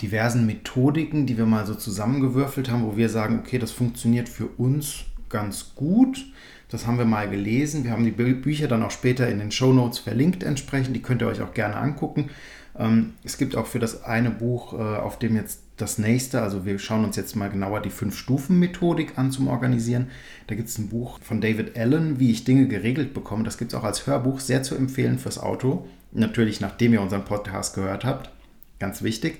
diversen 0.00 0.46
Methodiken, 0.46 1.26
die 1.26 1.38
wir 1.38 1.46
mal 1.46 1.66
so 1.66 1.74
zusammengewürfelt 1.74 2.70
haben, 2.70 2.84
wo 2.84 2.96
wir 2.96 3.08
sagen, 3.08 3.38
okay, 3.38 3.58
das 3.58 3.70
funktioniert 3.70 4.28
für 4.28 4.46
uns 4.46 5.04
ganz 5.28 5.74
gut. 5.74 6.26
Das 6.68 6.86
haben 6.86 6.98
wir 6.98 7.04
mal 7.04 7.30
gelesen. 7.30 7.84
Wir 7.84 7.92
haben 7.92 8.04
die 8.04 8.10
Bücher 8.10 8.68
dann 8.68 8.82
auch 8.82 8.90
später 8.90 9.28
in 9.28 9.38
den 9.38 9.52
Show 9.52 9.72
Notes 9.72 9.98
verlinkt 9.98 10.42
entsprechend. 10.42 10.96
Die 10.96 11.02
könnt 11.02 11.22
ihr 11.22 11.28
euch 11.28 11.40
auch 11.40 11.54
gerne 11.54 11.76
angucken. 11.76 12.30
Ähm, 12.78 13.14
es 13.24 13.38
gibt 13.38 13.56
auch 13.56 13.66
für 13.66 13.78
das 13.78 14.04
eine 14.04 14.30
Buch, 14.30 14.72
äh, 14.72 14.76
auf 14.76 15.18
dem 15.18 15.36
jetzt 15.36 15.60
das 15.76 15.98
nächste, 15.98 16.40
also 16.40 16.64
wir 16.64 16.78
schauen 16.78 17.04
uns 17.04 17.16
jetzt 17.16 17.36
mal 17.36 17.50
genauer 17.50 17.80
die 17.80 17.90
Fünf-Stufen-Methodik 17.90 19.18
an 19.18 19.30
zum 19.30 19.48
Organisieren. 19.48 20.08
Da 20.46 20.54
gibt 20.54 20.68
es 20.68 20.78
ein 20.78 20.88
Buch 20.88 21.18
von 21.20 21.40
David 21.40 21.78
Allen, 21.78 22.18
wie 22.18 22.30
ich 22.30 22.44
Dinge 22.44 22.66
geregelt 22.66 23.12
bekomme. 23.12 23.44
Das 23.44 23.58
gibt 23.58 23.72
es 23.72 23.78
auch 23.78 23.84
als 23.84 24.06
Hörbuch, 24.06 24.40
sehr 24.40 24.62
zu 24.62 24.74
empfehlen 24.74 25.18
fürs 25.18 25.38
Auto. 25.38 25.86
Natürlich, 26.12 26.60
nachdem 26.60 26.94
ihr 26.94 27.02
unseren 27.02 27.24
Podcast 27.24 27.74
gehört 27.74 28.04
habt. 28.04 28.30
Ganz 28.78 29.02
wichtig. 29.02 29.38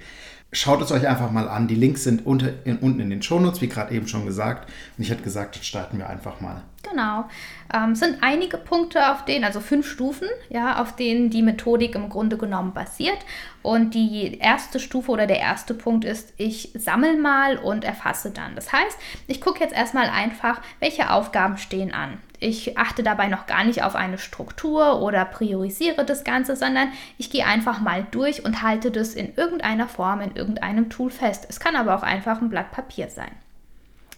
Schaut 0.56 0.80
es 0.80 0.90
euch 0.90 1.06
einfach 1.06 1.30
mal 1.30 1.50
an. 1.50 1.68
Die 1.68 1.74
Links 1.74 2.04
sind 2.04 2.24
unter, 2.24 2.48
in, 2.64 2.78
unten 2.78 3.00
in 3.00 3.10
den 3.10 3.20
Shownotes, 3.20 3.60
wie 3.60 3.68
gerade 3.68 3.94
eben 3.94 4.08
schon 4.08 4.24
gesagt. 4.24 4.70
Und 4.96 5.04
ich 5.04 5.10
hätte 5.10 5.22
gesagt, 5.22 5.54
jetzt 5.54 5.66
starten 5.66 5.98
wir 5.98 6.08
einfach 6.08 6.40
mal. 6.40 6.62
Genau. 6.82 7.28
Ähm, 7.74 7.94
sind 7.94 8.22
einige 8.22 8.56
Punkte, 8.56 9.12
auf 9.12 9.26
denen, 9.26 9.44
also 9.44 9.60
fünf 9.60 9.86
Stufen, 9.86 10.28
ja, 10.48 10.80
auf 10.80 10.96
denen 10.96 11.28
die 11.28 11.42
Methodik 11.42 11.94
im 11.94 12.08
Grunde 12.08 12.38
genommen 12.38 12.72
basiert. 12.72 13.18
Und 13.60 13.92
die 13.92 14.38
erste 14.38 14.80
Stufe 14.80 15.10
oder 15.10 15.26
der 15.26 15.40
erste 15.40 15.74
Punkt 15.74 16.06
ist, 16.06 16.32
ich 16.38 16.72
sammle 16.74 17.18
mal 17.18 17.58
und 17.58 17.84
erfasse 17.84 18.30
dann. 18.30 18.54
Das 18.54 18.72
heißt, 18.72 18.96
ich 19.26 19.42
gucke 19.42 19.60
jetzt 19.60 19.74
erstmal 19.74 20.08
einfach, 20.08 20.62
welche 20.80 21.10
Aufgaben 21.10 21.58
stehen 21.58 21.92
an. 21.92 22.16
Ich 22.38 22.76
achte 22.76 23.02
dabei 23.02 23.28
noch 23.28 23.46
gar 23.46 23.64
nicht 23.64 23.82
auf 23.82 23.94
eine 23.94 24.18
Struktur 24.18 25.00
oder 25.00 25.24
priorisiere 25.24 26.04
das 26.04 26.24
Ganze, 26.24 26.56
sondern 26.56 26.88
ich 27.18 27.30
gehe 27.30 27.46
einfach 27.46 27.80
mal 27.80 28.06
durch 28.10 28.44
und 28.44 28.62
halte 28.62 28.90
das 28.90 29.14
in 29.14 29.34
irgendeiner 29.36 29.88
Form, 29.88 30.20
in 30.20 30.36
irgendeinem 30.36 30.90
Tool 30.90 31.10
fest. 31.10 31.46
Es 31.48 31.60
kann 31.60 31.76
aber 31.76 31.96
auch 31.96 32.02
einfach 32.02 32.40
ein 32.40 32.50
Blatt 32.50 32.72
Papier 32.72 33.08
sein. 33.08 33.30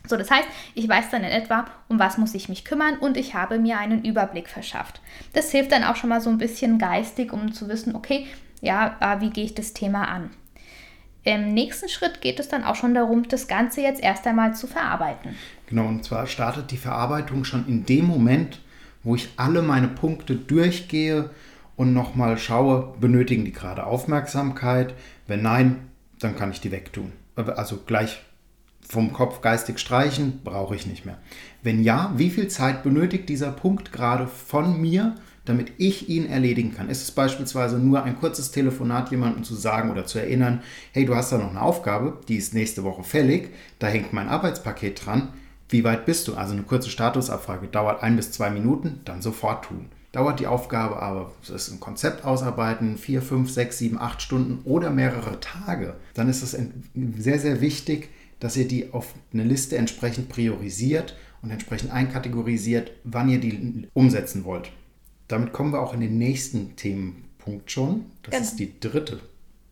So, 0.07 0.17
das 0.17 0.31
heißt, 0.31 0.49
ich 0.75 0.89
weiß 0.89 1.11
dann 1.11 1.23
in 1.23 1.31
etwa, 1.31 1.67
um 1.89 1.99
was 1.99 2.17
muss 2.17 2.35
ich 2.35 2.49
mich 2.49 2.65
kümmern 2.65 2.97
und 2.97 3.17
ich 3.17 3.35
habe 3.35 3.59
mir 3.59 3.79
einen 3.79 4.05
Überblick 4.05 4.49
verschafft. 4.49 5.01
Das 5.35 5.51
hilft 5.51 5.71
dann 5.71 5.85
auch 5.85 5.97
schon 5.97 6.09
mal 6.09 6.21
so 6.21 6.31
ein 6.31 6.39
bisschen 6.39 6.79
geistig, 6.79 7.33
um 7.33 7.53
zu 7.53 7.69
wissen, 7.69 7.95
okay, 7.95 8.27
ja, 8.61 8.97
äh, 9.01 9.21
wie 9.21 9.31
gehe 9.31 9.45
ich 9.45 9.55
das 9.55 9.75
Thema 9.75 10.09
an. 10.09 10.31
Im 11.25 11.53
nächsten 11.53 11.91
Schritt 11.91 12.23
geht 12.23 12.41
es 12.41 12.49
dann 12.49 12.65
auch 12.65 12.75
schon 12.75 12.95
darum, 12.95 13.29
das 13.29 13.49
Ganze 13.49 13.83
jetzt 13.83 14.03
erst 14.03 14.27
einmal 14.27 14.55
zu 14.55 14.67
verarbeiten. 14.67 15.37
Genau, 15.69 15.87
und 15.87 16.05
zwar 16.05 16.27
startet 16.27 16.71
die 16.71 16.79
Verarbeitung 16.79 17.45
schon 17.45 17.67
in 17.67 17.85
dem 17.85 18.07
Moment, 18.07 18.61
wo 19.03 19.15
ich 19.15 19.29
alle 19.37 19.63
meine 19.63 19.89
Punkte 19.89 20.35
durchgehe 20.35 21.31
und 21.77 21.93
nochmal 21.93 22.39
schaue, 22.39 22.95
benötigen 22.99 23.45
die 23.45 23.53
gerade 23.53 23.85
Aufmerksamkeit? 23.85 24.95
Wenn 25.27 25.43
nein, 25.43 25.77
dann 26.21 26.37
kann 26.37 26.51
ich 26.51 26.61
die 26.61 26.73
wegtun. 26.73 27.13
Also 27.37 27.79
gleich 27.87 28.21
vom 28.89 29.13
Kopf 29.13 29.43
geistig 29.43 29.79
streichen, 29.79 30.41
brauche 30.43 30.75
ich 30.75 30.87
nicht 30.87 31.05
mehr. 31.05 31.19
Wenn 31.63 31.83
ja, 31.83 32.13
wie 32.17 32.31
viel 32.31 32.49
Zeit 32.49 32.83
benötigt 32.83 33.29
dieser 33.29 33.53
Punkt 33.53 33.93
gerade 33.93 34.27
von 34.27 34.81
mir, 34.81 35.17
damit 35.45 35.73
ich 35.77 36.09
ihn 36.09 36.27
erledigen 36.27 36.75
kann? 36.75 36.89
Ist 36.89 37.03
es 37.03 37.11
beispielsweise 37.11 37.79
nur 37.79 38.03
ein 38.03 38.19
kurzes 38.19 38.51
Telefonat, 38.51 39.11
jemandem 39.11 39.45
zu 39.45 39.55
sagen 39.55 39.91
oder 39.91 40.07
zu 40.07 40.19
erinnern, 40.19 40.63
hey, 40.93 41.05
du 41.05 41.15
hast 41.15 41.31
da 41.31 41.39
noch 41.39 41.51
eine 41.51 41.61
Aufgabe, 41.61 42.19
die 42.29 42.37
ist 42.37 42.55
nächste 42.55 42.85
Woche 42.85 43.05
fällig, 43.05 43.51
da 43.79 43.87
hängt 43.87 44.15
mein 44.15 44.29
Arbeitspaket 44.29 45.05
dran. 45.05 45.29
Wie 45.69 45.85
weit 45.85 46.07
bist 46.07 46.29
du? 46.29 46.35
Also 46.35 46.55
eine 46.55 46.63
kurze 46.63 46.91
Statusabfrage 46.91 47.69
dauert 47.69 48.03
ein 48.03 48.17
bis 48.17 48.33
zwei 48.33 48.51
Minuten, 48.51 49.01
dann 49.05 49.23
sofort 49.23 49.67
tun. 49.67 49.87
Dauert 50.13 50.41
die 50.41 50.47
Aufgabe 50.47 51.03
aber, 51.03 51.33
das 51.41 51.69
ist 51.69 51.73
ein 51.73 51.81
Konzept 51.81 52.25
ausarbeiten, 52.25 52.97
vier, 52.97 53.21
fünf, 53.21 53.51
sechs, 53.51 53.77
sieben, 53.79 53.99
acht 53.99 54.23
Stunden 54.23 54.61
oder 54.65 54.91
mehrere 54.91 55.39
Tage, 55.41 55.97
dann 56.15 56.31
ist 56.31 56.43
es 56.43 56.57
sehr, 57.19 57.39
sehr 57.39 57.61
wichtig, 57.61 58.09
dass 58.41 58.57
ihr 58.57 58.67
die 58.67 58.93
auf 58.93 59.15
eine 59.33 59.45
Liste 59.45 59.77
entsprechend 59.77 60.31
priorisiert 60.31 61.15
und 61.43 61.51
entsprechend 61.51 61.93
einkategorisiert, 61.93 62.93
wann 63.05 63.29
ihr 63.29 63.41
die 63.41 63.89
umsetzen 63.93 64.45
wollt. 64.45 64.71
Damit 65.29 65.53
kommen 65.53 65.73
wir 65.73 65.81
auch 65.81 65.93
in 65.93 66.01
den 66.01 66.17
nächsten 66.17 66.75
Themenpunkt 66.77 67.71
schon. 67.71 68.07
Das 68.23 68.33
genau. 68.33 68.45
ist 68.45 68.59
die 68.59 68.81
dritte. 68.81 69.21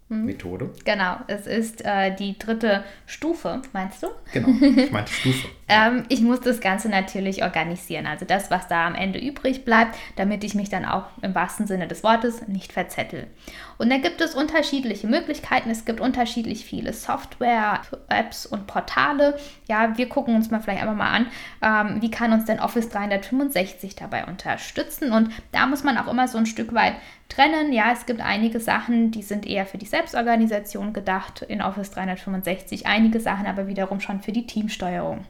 Methode. 0.08 0.70
Genau, 0.84 1.16
es 1.26 1.48
ist 1.48 1.84
äh, 1.84 2.14
die 2.14 2.38
dritte 2.38 2.84
Stufe, 3.06 3.60
meinst 3.72 4.04
du? 4.04 4.08
Genau, 4.32 4.48
ich 4.60 4.92
meinte 4.92 5.12
Stufe. 5.20 5.48
ähm, 5.66 6.04
ich 6.08 6.20
muss 6.20 6.40
das 6.40 6.60
Ganze 6.60 6.88
natürlich 6.88 7.42
organisieren, 7.42 8.06
also 8.06 8.25
das, 8.25 8.50
was 8.50 8.68
da 8.68 8.86
am 8.86 8.94
Ende 8.94 9.18
übrig 9.18 9.64
bleibt, 9.64 9.96
damit 10.14 10.44
ich 10.44 10.54
mich 10.54 10.68
dann 10.68 10.84
auch 10.84 11.06
im 11.22 11.34
wahrsten 11.34 11.66
Sinne 11.66 11.88
des 11.88 12.04
Wortes 12.04 12.46
nicht 12.46 12.72
verzettel. 12.72 13.26
Und 13.78 13.90
da 13.90 13.98
gibt 13.98 14.20
es 14.20 14.36
unterschiedliche 14.36 15.08
Möglichkeiten, 15.08 15.70
es 15.70 15.84
gibt 15.84 16.00
unterschiedlich 16.00 16.64
viele 16.64 16.92
Software, 16.92 17.82
Apps 18.08 18.46
und 18.46 18.68
Portale. 18.68 19.36
Ja, 19.68 19.98
wir 19.98 20.08
gucken 20.08 20.36
uns 20.36 20.52
mal 20.52 20.60
vielleicht 20.60 20.82
einfach 20.82 20.94
mal 20.94 21.10
an, 21.10 21.26
ähm, 21.62 22.00
wie 22.00 22.12
kann 22.12 22.32
uns 22.32 22.44
denn 22.44 22.60
Office 22.60 22.88
365 22.90 23.96
dabei 23.96 24.25
unterstützen. 24.26 25.10
Und 25.10 25.30
da 25.50 25.66
muss 25.66 25.82
man 25.82 25.98
auch 25.98 26.06
immer 26.06 26.28
so 26.28 26.38
ein 26.38 26.46
Stück 26.46 26.75
weit 26.75 26.94
trennen. 27.28 27.73
Ja, 27.73 27.92
es 27.92 28.06
gibt 28.06 28.21
einige 28.21 28.61
Sachen, 28.61 29.11
die 29.11 29.23
sind 29.23 29.47
eher 29.47 29.66
für 29.66 29.78
die 29.78 29.87
Selbstorganisation 29.87 30.92
gedacht 30.92 31.42
in 31.42 31.62
Office 31.62 31.90
365, 31.90 32.87
einige 32.87 33.21
Sachen 33.21 33.47
aber 33.47 33.66
wiederum 33.66 34.00
schon 34.00 34.21
für 34.21 34.33
die 34.33 34.47
Teamsteuerung. 34.47 35.25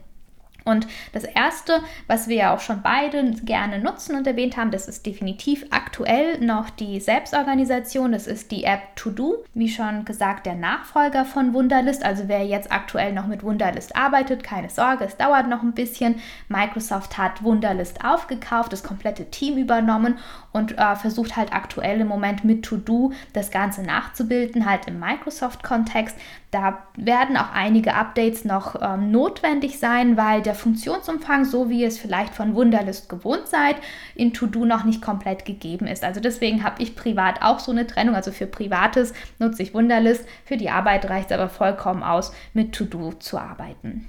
Und 0.67 0.87
das 1.13 1.23
Erste, 1.23 1.79
was 2.07 2.27
wir 2.27 2.35
ja 2.35 2.53
auch 2.53 2.59
schon 2.59 2.81
beide 2.81 3.31
gerne 3.43 3.79
nutzen 3.79 4.15
und 4.15 4.27
erwähnt 4.27 4.57
haben, 4.57 4.71
das 4.71 4.87
ist 4.87 5.05
definitiv 5.05 5.65
aktuell 5.71 6.39
noch 6.39 6.69
die 6.69 6.99
Selbstorganisation. 6.99 8.11
Das 8.11 8.27
ist 8.27 8.51
die 8.51 8.63
App 8.65 8.95
To 8.95 9.09
Do. 9.09 9.43
Wie 9.53 9.69
schon 9.69 10.05
gesagt, 10.05 10.45
der 10.45 10.55
Nachfolger 10.55 11.25
von 11.25 11.53
Wunderlist. 11.53 12.03
Also 12.03 12.27
wer 12.27 12.45
jetzt 12.45 12.71
aktuell 12.71 13.13
noch 13.13 13.27
mit 13.27 13.43
Wunderlist 13.43 13.95
arbeitet, 13.95 14.43
keine 14.43 14.69
Sorge, 14.69 15.05
es 15.05 15.17
dauert 15.17 15.47
noch 15.47 15.63
ein 15.63 15.73
bisschen. 15.73 16.15
Microsoft 16.49 17.17
hat 17.17 17.43
Wunderlist 17.43 18.03
aufgekauft, 18.03 18.73
das 18.73 18.83
komplette 18.83 19.29
Team 19.31 19.57
übernommen 19.57 20.17
und 20.51 20.77
äh, 20.77 20.95
versucht 20.95 21.35
halt 21.35 21.53
aktuell 21.53 22.01
im 22.01 22.07
Moment 22.07 22.43
mit 22.43 22.63
To 22.65 22.77
Do 22.77 23.11
das 23.33 23.51
Ganze 23.51 23.83
nachzubilden, 23.83 24.65
halt 24.65 24.87
im 24.87 24.99
Microsoft-Kontext. 24.99 26.17
Da 26.51 26.87
werden 26.95 27.35
auch 27.35 27.51
einige 27.53 27.93
Updates 27.93 28.45
noch 28.45 28.81
ähm, 28.81 29.11
notwendig 29.11 29.79
sein, 29.79 30.15
weil 30.15 30.41
der 30.41 30.55
Funktionsumfang, 30.55 31.43
so 31.43 31.69
wie 31.69 31.81
ihr 31.81 31.89
es 31.89 31.97
vielleicht 31.97 32.33
von 32.33 32.55
Wunderlist 32.55 33.09
gewohnt 33.09 33.47
seid, 33.47 33.75
in 34.15 34.33
To-Do 34.33 34.63
noch 34.63 34.85
nicht 34.85 35.01
komplett 35.01 35.43
gegeben 35.43 35.87
ist. 35.87 36.05
Also 36.05 36.21
deswegen 36.21 36.63
habe 36.63 36.81
ich 36.81 36.95
privat 36.95 37.41
auch 37.41 37.59
so 37.59 37.71
eine 37.71 37.85
Trennung. 37.85 38.15
Also 38.15 38.31
für 38.31 38.47
Privates 38.47 39.13
nutze 39.39 39.61
ich 39.61 39.73
Wunderlist, 39.73 40.25
für 40.45 40.55
die 40.55 40.69
Arbeit 40.69 41.09
reicht 41.09 41.31
es 41.31 41.37
aber 41.37 41.49
vollkommen 41.49 42.01
aus, 42.01 42.31
mit 42.53 42.73
To-Do 42.73 43.13
zu 43.13 43.37
arbeiten. 43.37 44.07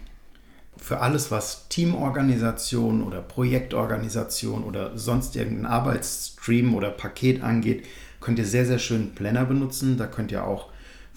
Für 0.77 1.01
alles, 1.01 1.33
was 1.33 1.69
Teamorganisation 1.69 3.03
oder 3.03 3.21
Projektorganisation 3.21 4.63
oder 4.63 4.97
sonst 4.97 5.35
irgendein 5.35 5.67
Arbeitsstream 5.67 6.77
oder 6.77 6.91
Paket 6.91 7.43
angeht, 7.43 7.85
könnt 8.21 8.39
ihr 8.39 8.47
sehr, 8.47 8.65
sehr 8.65 8.79
schön 8.79 9.13
Planner 9.17 9.45
benutzen. 9.45 9.97
Da 9.97 10.07
könnt 10.07 10.31
ihr 10.31 10.47
auch 10.47 10.69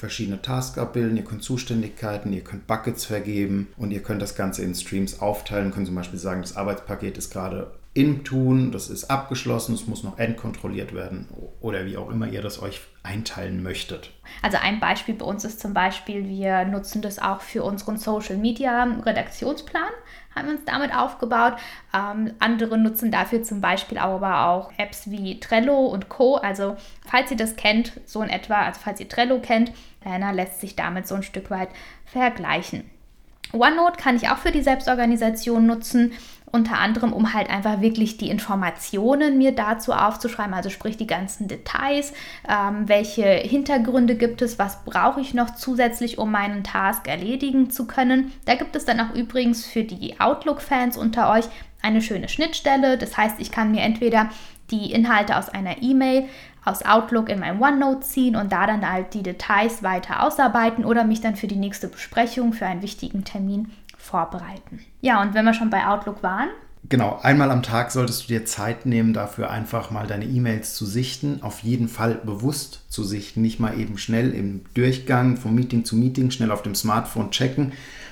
verschiedene 0.01 0.41
Tasks 0.41 0.79
abbilden, 0.79 1.15
ihr 1.15 1.23
könnt 1.23 1.43
Zuständigkeiten, 1.43 2.33
ihr 2.33 2.43
könnt 2.43 2.65
Buckets 2.65 3.05
vergeben 3.05 3.67
und 3.77 3.91
ihr 3.91 4.01
könnt 4.01 4.21
das 4.21 4.35
Ganze 4.35 4.63
in 4.63 4.73
Streams 4.73 5.21
aufteilen, 5.21 5.71
könnt 5.71 5.85
zum 5.85 5.95
Beispiel 5.95 6.17
sagen, 6.17 6.41
das 6.41 6.57
Arbeitspaket 6.57 7.19
ist 7.19 7.31
gerade 7.31 7.71
im 7.93 8.23
Tun, 8.23 8.71
das 8.71 8.89
ist 8.89 9.11
abgeschlossen, 9.11 9.75
es 9.75 9.85
muss 9.85 10.03
noch 10.03 10.17
endkontrolliert 10.17 10.95
werden 10.95 11.27
oder 11.59 11.85
wie 11.85 11.97
auch 11.97 12.09
immer 12.09 12.27
ihr 12.27 12.41
das 12.41 12.59
euch 12.61 12.81
einteilen 13.03 13.63
möchtet. 13.63 14.11
Also 14.41 14.57
ein 14.61 14.79
Beispiel 14.79 15.15
bei 15.15 15.25
uns 15.25 15.43
ist 15.43 15.59
zum 15.59 15.73
Beispiel, 15.73 16.27
wir 16.27 16.65
nutzen 16.65 17.01
das 17.01 17.19
auch 17.19 17.41
für 17.41 17.63
unseren 17.63 17.97
Social 17.97 18.37
Media 18.37 18.83
Redaktionsplan, 18.83 19.89
haben 20.35 20.47
wir 20.47 20.53
uns 20.55 20.65
damit 20.65 20.95
aufgebaut. 20.95 21.55
Ähm, 21.93 22.33
andere 22.39 22.77
nutzen 22.77 23.11
dafür 23.11 23.43
zum 23.43 23.59
Beispiel 23.59 23.97
aber 23.97 24.47
auch 24.47 24.71
Apps 24.77 25.09
wie 25.09 25.39
Trello 25.39 25.87
und 25.87 26.09
Co. 26.09 26.35
Also 26.35 26.77
falls 27.05 27.31
ihr 27.31 27.37
das 27.37 27.55
kennt, 27.55 27.93
so 28.05 28.21
in 28.21 28.29
etwa, 28.29 28.61
also 28.61 28.79
falls 28.81 28.99
ihr 28.99 29.09
Trello 29.09 29.39
kennt, 29.39 29.71
Lana 30.05 30.31
lässt 30.31 30.61
sich 30.61 30.75
damit 30.75 31.07
so 31.07 31.15
ein 31.15 31.23
Stück 31.23 31.49
weit 31.49 31.69
vergleichen. 32.05 32.89
OneNote 33.53 33.97
kann 33.97 34.15
ich 34.15 34.29
auch 34.29 34.37
für 34.37 34.51
die 34.51 34.61
Selbstorganisation 34.61 35.65
nutzen. 35.65 36.13
Unter 36.51 36.79
anderem, 36.79 37.13
um 37.13 37.33
halt 37.33 37.49
einfach 37.49 37.79
wirklich 37.81 38.17
die 38.17 38.29
Informationen 38.29 39.37
mir 39.37 39.53
dazu 39.53 39.93
aufzuschreiben, 39.93 40.53
also 40.53 40.69
sprich 40.69 40.97
die 40.97 41.07
ganzen 41.07 41.47
Details, 41.47 42.13
ähm, 42.47 42.87
welche 42.87 43.23
Hintergründe 43.23 44.15
gibt 44.15 44.41
es, 44.41 44.59
was 44.59 44.83
brauche 44.83 45.21
ich 45.21 45.33
noch 45.33 45.55
zusätzlich, 45.55 46.17
um 46.17 46.31
meinen 46.31 46.63
Task 46.63 47.07
erledigen 47.07 47.69
zu 47.69 47.87
können. 47.87 48.31
Da 48.45 48.55
gibt 48.55 48.75
es 48.75 48.85
dann 48.85 48.99
auch 48.99 49.15
übrigens 49.15 49.65
für 49.65 49.83
die 49.83 50.19
Outlook-Fans 50.19 50.97
unter 50.97 51.31
euch 51.31 51.45
eine 51.81 52.01
schöne 52.01 52.29
Schnittstelle. 52.29 52.97
Das 52.97 53.17
heißt, 53.17 53.39
ich 53.39 53.51
kann 53.51 53.71
mir 53.71 53.81
entweder 53.81 54.29
die 54.71 54.91
Inhalte 54.91 55.37
aus 55.37 55.49
einer 55.49 55.81
E-Mail 55.81 56.27
aus 56.63 56.83
Outlook 56.83 57.29
in 57.29 57.39
mein 57.39 57.61
OneNote 57.61 58.01
ziehen 58.01 58.35
und 58.35 58.51
da 58.51 58.67
dann 58.67 58.89
halt 58.89 59.13
die 59.13 59.23
Details 59.23 59.81
weiter 59.81 60.23
ausarbeiten 60.23 60.85
oder 60.85 61.03
mich 61.03 61.21
dann 61.21 61.35
für 61.35 61.47
die 61.47 61.55
nächste 61.55 61.87
Besprechung, 61.87 62.53
für 62.53 62.67
einen 62.67 62.83
wichtigen 62.83 63.23
Termin 63.23 63.71
vorbereiten. 64.11 64.79
Ja, 64.99 65.21
und 65.21 65.33
wenn 65.33 65.45
wir 65.45 65.53
schon 65.53 65.69
bei 65.69 65.87
Outlook 65.87 66.21
waren. 66.21 66.49
Genau, 66.89 67.19
einmal 67.21 67.51
am 67.51 67.63
Tag 67.63 67.91
solltest 67.91 68.23
du 68.23 68.27
dir 68.27 68.45
Zeit 68.45 68.85
nehmen, 68.85 69.13
dafür 69.13 69.49
einfach 69.49 69.91
mal 69.91 70.07
deine 70.07 70.25
E-Mails 70.25 70.75
zu 70.75 70.85
sichten. 70.85 71.41
Auf 71.41 71.59
jeden 71.59 71.87
Fall 71.87 72.15
bewusst 72.15 72.91
zu 72.91 73.03
sichten, 73.03 73.41
nicht 73.41 73.59
mal 73.59 73.79
eben 73.79 73.97
schnell 73.97 74.33
im 74.33 74.61
Durchgang 74.73 75.37
vom 75.37 75.55
Meeting 75.55 75.85
zu 75.85 75.95
Meeting 75.95 76.31
schnell 76.31 76.51
auf 76.51 76.63
dem 76.63 76.75
Smartphone 76.75 77.31
checken 77.31 77.71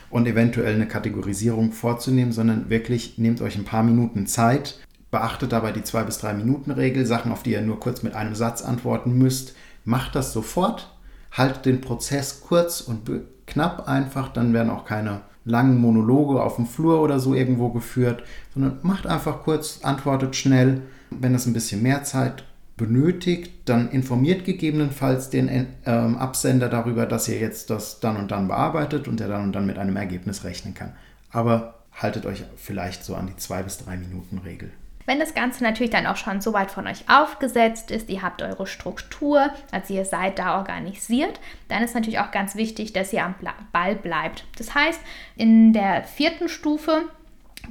und 0.09 0.27
eventuell 0.27 0.75
eine 0.75 0.87
Kategorisierung 0.87 1.71
vorzunehmen, 1.71 2.31
sondern 2.31 2.69
wirklich 2.69 3.17
nehmt 3.17 3.41
euch 3.41 3.57
ein 3.57 3.65
paar 3.65 3.83
Minuten 3.83 4.27
Zeit, 4.27 4.79
beachtet 5.11 5.51
dabei 5.51 5.71
die 5.71 5.83
zwei 5.83 6.03
bis 6.03 6.19
drei 6.19 6.33
Minuten 6.33 6.71
Regel, 6.71 7.05
Sachen, 7.05 7.31
auf 7.31 7.43
die 7.43 7.51
ihr 7.51 7.61
nur 7.61 7.79
kurz 7.79 8.03
mit 8.03 8.13
einem 8.13 8.35
Satz 8.35 8.61
antworten 8.61 9.17
müsst. 9.17 9.55
Macht 9.83 10.15
das 10.15 10.31
sofort, 10.31 10.95
haltet 11.31 11.65
den 11.65 11.81
Prozess 11.81 12.41
kurz 12.41 12.81
und 12.81 13.09
knapp 13.45 13.87
einfach, 13.87 14.29
dann 14.29 14.53
werden 14.53 14.69
auch 14.69 14.85
keine 14.85 15.21
langen 15.45 15.77
Monologe 15.77 16.41
auf 16.41 16.55
dem 16.57 16.65
Flur 16.65 17.01
oder 17.01 17.19
so 17.19 17.33
irgendwo 17.33 17.69
geführt, 17.69 18.23
sondern 18.53 18.79
macht 18.83 19.07
einfach 19.07 19.43
kurz, 19.43 19.79
antwortet 19.83 20.35
schnell. 20.35 20.81
Wenn 21.09 21.33
es 21.33 21.45
ein 21.45 21.53
bisschen 21.53 21.81
mehr 21.81 22.03
Zeit 22.03 22.43
benötigt, 22.77 23.51
dann 23.65 23.89
informiert 23.89 24.45
gegebenenfalls 24.45 25.29
den 25.29 25.49
äh, 25.49 25.65
Absender 25.89 26.69
darüber, 26.69 27.05
dass 27.05 27.27
ihr 27.27 27.39
jetzt 27.39 27.69
das 27.69 27.99
dann 27.99 28.17
und 28.17 28.31
dann 28.31 28.47
bearbeitet 28.47 29.07
und 29.07 29.19
er 29.21 29.27
dann 29.27 29.43
und 29.43 29.53
dann 29.53 29.65
mit 29.65 29.77
einem 29.77 29.97
Ergebnis 29.97 30.43
rechnen 30.43 30.73
kann. 30.73 30.93
Aber 31.31 31.75
haltet 31.93 32.25
euch 32.25 32.43
vielleicht 32.55 33.03
so 33.03 33.15
an 33.15 33.27
die 33.27 33.35
zwei 33.35 33.63
bis 33.63 33.77
drei 33.77 33.97
Minuten 33.97 34.37
Regel. 34.39 34.71
Wenn 35.09 35.19
das 35.19 35.33
Ganze 35.33 35.63
natürlich 35.63 35.89
dann 35.89 36.05
auch 36.05 36.17
schon 36.17 36.39
so 36.39 36.53
weit 36.53 36.69
von 36.69 36.85
euch 36.85 37.09
aufgesetzt 37.09 37.89
ist, 37.89 38.11
ihr 38.11 38.21
habt 38.21 38.43
eure 38.43 38.67
Struktur, 38.67 39.49
also 39.71 39.91
ihr 39.91 40.05
seid 40.05 40.37
da 40.37 40.59
organisiert, 40.59 41.39
dann 41.67 41.81
ist 41.81 41.95
natürlich 41.95 42.19
auch 42.19 42.29
ganz 42.29 42.53
wichtig, 42.53 42.93
dass 42.93 43.11
ihr 43.11 43.25
am 43.25 43.33
Ball 43.71 43.95
bleibt. 43.95 44.43
Das 44.59 44.75
heißt, 44.75 45.01
in 45.35 45.73
der 45.73 46.03
vierten 46.03 46.47
Stufe 46.47 47.05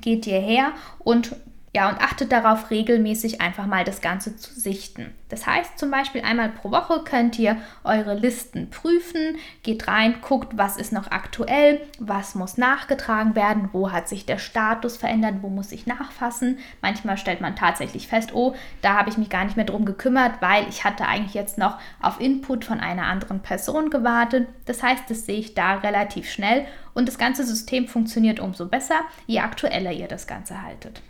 geht 0.01 0.27
ihr 0.27 0.41
her 0.41 0.73
und 0.99 1.37
ja, 1.79 1.89
und 1.89 2.01
achtet 2.01 2.33
darauf, 2.33 2.71
regelmäßig 2.71 3.41
einfach 3.41 3.67
mal 3.67 3.85
das 3.85 4.01
Ganze 4.01 4.37
zu 4.37 4.53
sichten. 4.53 5.15
Das 5.29 5.47
heißt, 5.47 5.79
zum 5.79 5.93
Beispiel 5.93 6.23
einmal 6.23 6.49
pro 6.49 6.73
Woche 6.73 7.05
könnt 7.05 7.39
ihr 7.39 7.57
eure 7.85 8.15
Listen 8.15 8.69
prüfen, 8.69 9.37
geht 9.63 9.87
rein, 9.87 10.17
guckt, 10.21 10.59
was 10.59 10.77
ist 10.77 10.93
noch 10.93 11.13
aktuell, 11.13 11.81
was 12.01 12.35
muss 12.35 12.59
nachgetragen 12.59 13.37
werden, 13.37 13.69
wo 13.73 13.93
hat 13.93 14.09
sich 14.09 14.27
der 14.27 14.39
Status 14.39 14.97
verändert, 14.97 15.37
wo 15.43 15.51
muss 15.51 15.71
ich 15.71 15.87
nachfassen. 15.87 16.59
Manchmal 16.83 17.17
stellt 17.17 17.41
man 17.41 17.55
tatsächlich 17.55 18.09
fest, 18.09 18.35
oh, 18.35 18.57
da 18.83 18.95
habe 18.95 19.11
ich 19.11 19.17
mich 19.17 19.31
gar 19.31 19.45
nicht 19.45 19.55
mehr 19.55 19.65
drum 19.65 19.85
gekümmert, 19.85 20.43
weil 20.43 20.69
ich 20.69 20.83
hatte 20.83 21.07
eigentlich 21.07 21.35
jetzt 21.35 21.59
noch 21.59 21.79
auf 22.03 22.21
Input 22.21 22.65
von 22.65 22.81
einer 22.81 23.05
anderen 23.05 23.39
Person 23.39 23.91
gewartet. 23.91 24.49
Das 24.67 24.83
heißt, 24.83 25.05
das 25.09 25.27
sehe 25.27 25.39
ich 25.39 25.55
da 25.55 25.75
relativ 25.75 26.29
schnell 26.29 26.67
und 26.95 27.07
das 27.07 27.19
ganze 27.19 27.45
System 27.47 27.87
funktioniert 27.87 28.41
umso 28.41 28.67
besser, 28.67 29.03
je 29.29 29.39
aktueller 29.39 29.93
ihr 29.93 30.09
das 30.09 30.27
Ganze 30.27 30.61
haltet. 30.61 31.03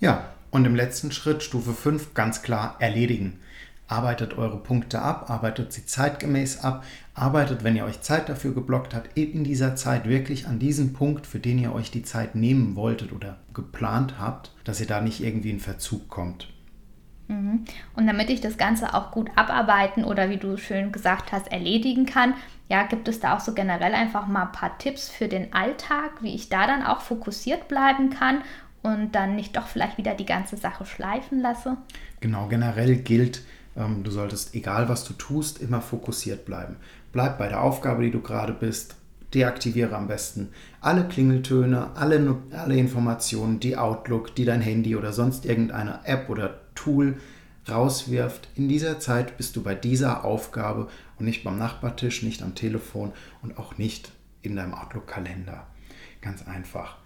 Ja, 0.00 0.28
und 0.50 0.64
im 0.64 0.76
letzten 0.76 1.12
Schritt, 1.12 1.42
Stufe 1.42 1.72
5, 1.72 2.14
ganz 2.14 2.42
klar 2.42 2.76
erledigen. 2.78 3.40
Arbeitet 3.88 4.36
eure 4.36 4.58
Punkte 4.58 5.00
ab, 5.00 5.30
arbeitet 5.30 5.72
sie 5.72 5.86
zeitgemäß 5.86 6.62
ab, 6.62 6.84
arbeitet, 7.14 7.64
wenn 7.64 7.74
ihr 7.74 7.84
euch 7.84 8.02
Zeit 8.02 8.28
dafür 8.28 8.52
geblockt 8.54 8.94
habt, 8.94 9.16
in 9.16 9.44
dieser 9.44 9.76
Zeit 9.76 10.06
wirklich 10.06 10.46
an 10.46 10.58
diesem 10.58 10.92
Punkt, 10.92 11.26
für 11.26 11.40
den 11.40 11.58
ihr 11.58 11.74
euch 11.74 11.90
die 11.90 12.02
Zeit 12.02 12.34
nehmen 12.34 12.76
wolltet 12.76 13.12
oder 13.12 13.38
geplant 13.54 14.14
habt, 14.20 14.52
dass 14.64 14.80
ihr 14.80 14.86
da 14.86 15.00
nicht 15.00 15.22
irgendwie 15.22 15.50
in 15.50 15.60
Verzug 15.60 16.08
kommt. 16.08 16.48
Mhm. 17.28 17.64
Und 17.94 18.06
damit 18.06 18.30
ich 18.30 18.40
das 18.40 18.58
Ganze 18.58 18.94
auch 18.94 19.10
gut 19.10 19.30
abarbeiten 19.36 20.04
oder 20.04 20.30
wie 20.30 20.36
du 20.36 20.58
schön 20.58 20.92
gesagt 20.92 21.32
hast, 21.32 21.50
erledigen 21.50 22.06
kann, 22.06 22.34
ja, 22.68 22.82
gibt 22.84 23.08
es 23.08 23.20
da 23.20 23.36
auch 23.36 23.40
so 23.40 23.54
generell 23.54 23.94
einfach 23.94 24.26
mal 24.26 24.44
ein 24.44 24.52
paar 24.52 24.76
Tipps 24.76 25.08
für 25.08 25.28
den 25.28 25.54
Alltag, 25.54 26.22
wie 26.22 26.34
ich 26.34 26.50
da 26.50 26.66
dann 26.66 26.84
auch 26.84 27.00
fokussiert 27.00 27.68
bleiben 27.68 28.10
kann 28.10 28.42
und 28.88 29.14
dann 29.14 29.36
nicht 29.36 29.56
doch 29.56 29.66
vielleicht 29.66 29.98
wieder 29.98 30.14
die 30.14 30.26
ganze 30.26 30.56
Sache 30.56 30.86
schleifen 30.86 31.40
lasse? 31.40 31.76
Genau, 32.20 32.48
generell 32.48 32.96
gilt, 32.96 33.42
ähm, 33.76 34.02
du 34.02 34.10
solltest, 34.10 34.54
egal 34.54 34.88
was 34.88 35.04
du 35.04 35.12
tust, 35.12 35.60
immer 35.60 35.80
fokussiert 35.80 36.44
bleiben. 36.44 36.76
Bleib 37.12 37.38
bei 37.38 37.48
der 37.48 37.62
Aufgabe, 37.62 38.02
die 38.02 38.10
du 38.10 38.20
gerade 38.20 38.52
bist. 38.52 38.96
deaktiviere 39.34 39.94
am 39.94 40.08
besten 40.08 40.48
alle 40.80 41.06
Klingeltöne, 41.06 41.90
alle, 41.96 42.36
alle 42.50 42.76
Informationen, 42.78 43.60
die 43.60 43.76
Outlook, 43.76 44.34
die 44.34 44.46
dein 44.46 44.62
Handy 44.62 44.96
oder 44.96 45.12
sonst 45.12 45.44
irgendeine 45.44 46.00
App 46.04 46.30
oder 46.30 46.60
Tool 46.74 47.18
rauswirft. 47.68 48.48
In 48.54 48.68
dieser 48.68 49.00
Zeit 49.00 49.36
bist 49.36 49.54
du 49.56 49.62
bei 49.62 49.74
dieser 49.74 50.24
Aufgabe 50.24 50.88
und 51.18 51.26
nicht 51.26 51.44
beim 51.44 51.58
Nachbartisch, 51.58 52.22
nicht 52.22 52.42
am 52.42 52.54
Telefon 52.54 53.12
und 53.42 53.58
auch 53.58 53.76
nicht 53.76 54.12
in 54.40 54.56
deinem 54.56 54.72
Outlook-Kalender. 54.72 55.66
Ganz 56.22 56.46
einfach. 56.46 56.96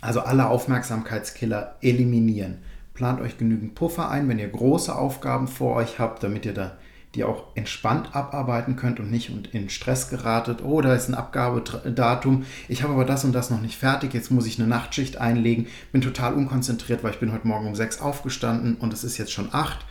Also 0.00 0.20
alle 0.20 0.48
Aufmerksamkeitskiller 0.48 1.76
eliminieren. 1.80 2.58
Plant 2.94 3.20
euch 3.20 3.38
genügend 3.38 3.74
Puffer 3.74 4.10
ein, 4.10 4.28
wenn 4.28 4.38
ihr 4.38 4.48
große 4.48 4.94
Aufgaben 4.94 5.48
vor 5.48 5.76
euch 5.76 5.98
habt, 5.98 6.22
damit 6.22 6.46
ihr 6.46 6.54
da 6.54 6.76
die 7.14 7.24
auch 7.24 7.44
entspannt 7.54 8.14
abarbeiten 8.14 8.76
könnt 8.76 9.00
und 9.00 9.10
nicht 9.10 9.30
in 9.52 9.70
Stress 9.70 10.10
geratet. 10.10 10.62
Oh, 10.62 10.80
da 10.80 10.94
ist 10.94 11.08
ein 11.08 11.14
Abgabedatum. 11.14 12.44
Ich 12.68 12.82
habe 12.82 12.92
aber 12.92 13.04
das 13.04 13.24
und 13.24 13.32
das 13.32 13.50
noch 13.50 13.60
nicht 13.60 13.78
fertig. 13.78 14.12
Jetzt 14.12 14.30
muss 14.30 14.46
ich 14.46 14.58
eine 14.58 14.68
Nachtschicht 14.68 15.18
einlegen. 15.18 15.66
Bin 15.90 16.02
total 16.02 16.34
unkonzentriert, 16.34 17.02
weil 17.02 17.12
ich 17.12 17.20
bin 17.20 17.32
heute 17.32 17.48
Morgen 17.48 17.66
um 17.66 17.74
sechs 17.74 18.00
aufgestanden 18.00 18.76
und 18.76 18.92
es 18.92 19.04
ist 19.04 19.16
jetzt 19.16 19.32
schon 19.32 19.48
acht. 19.52 19.86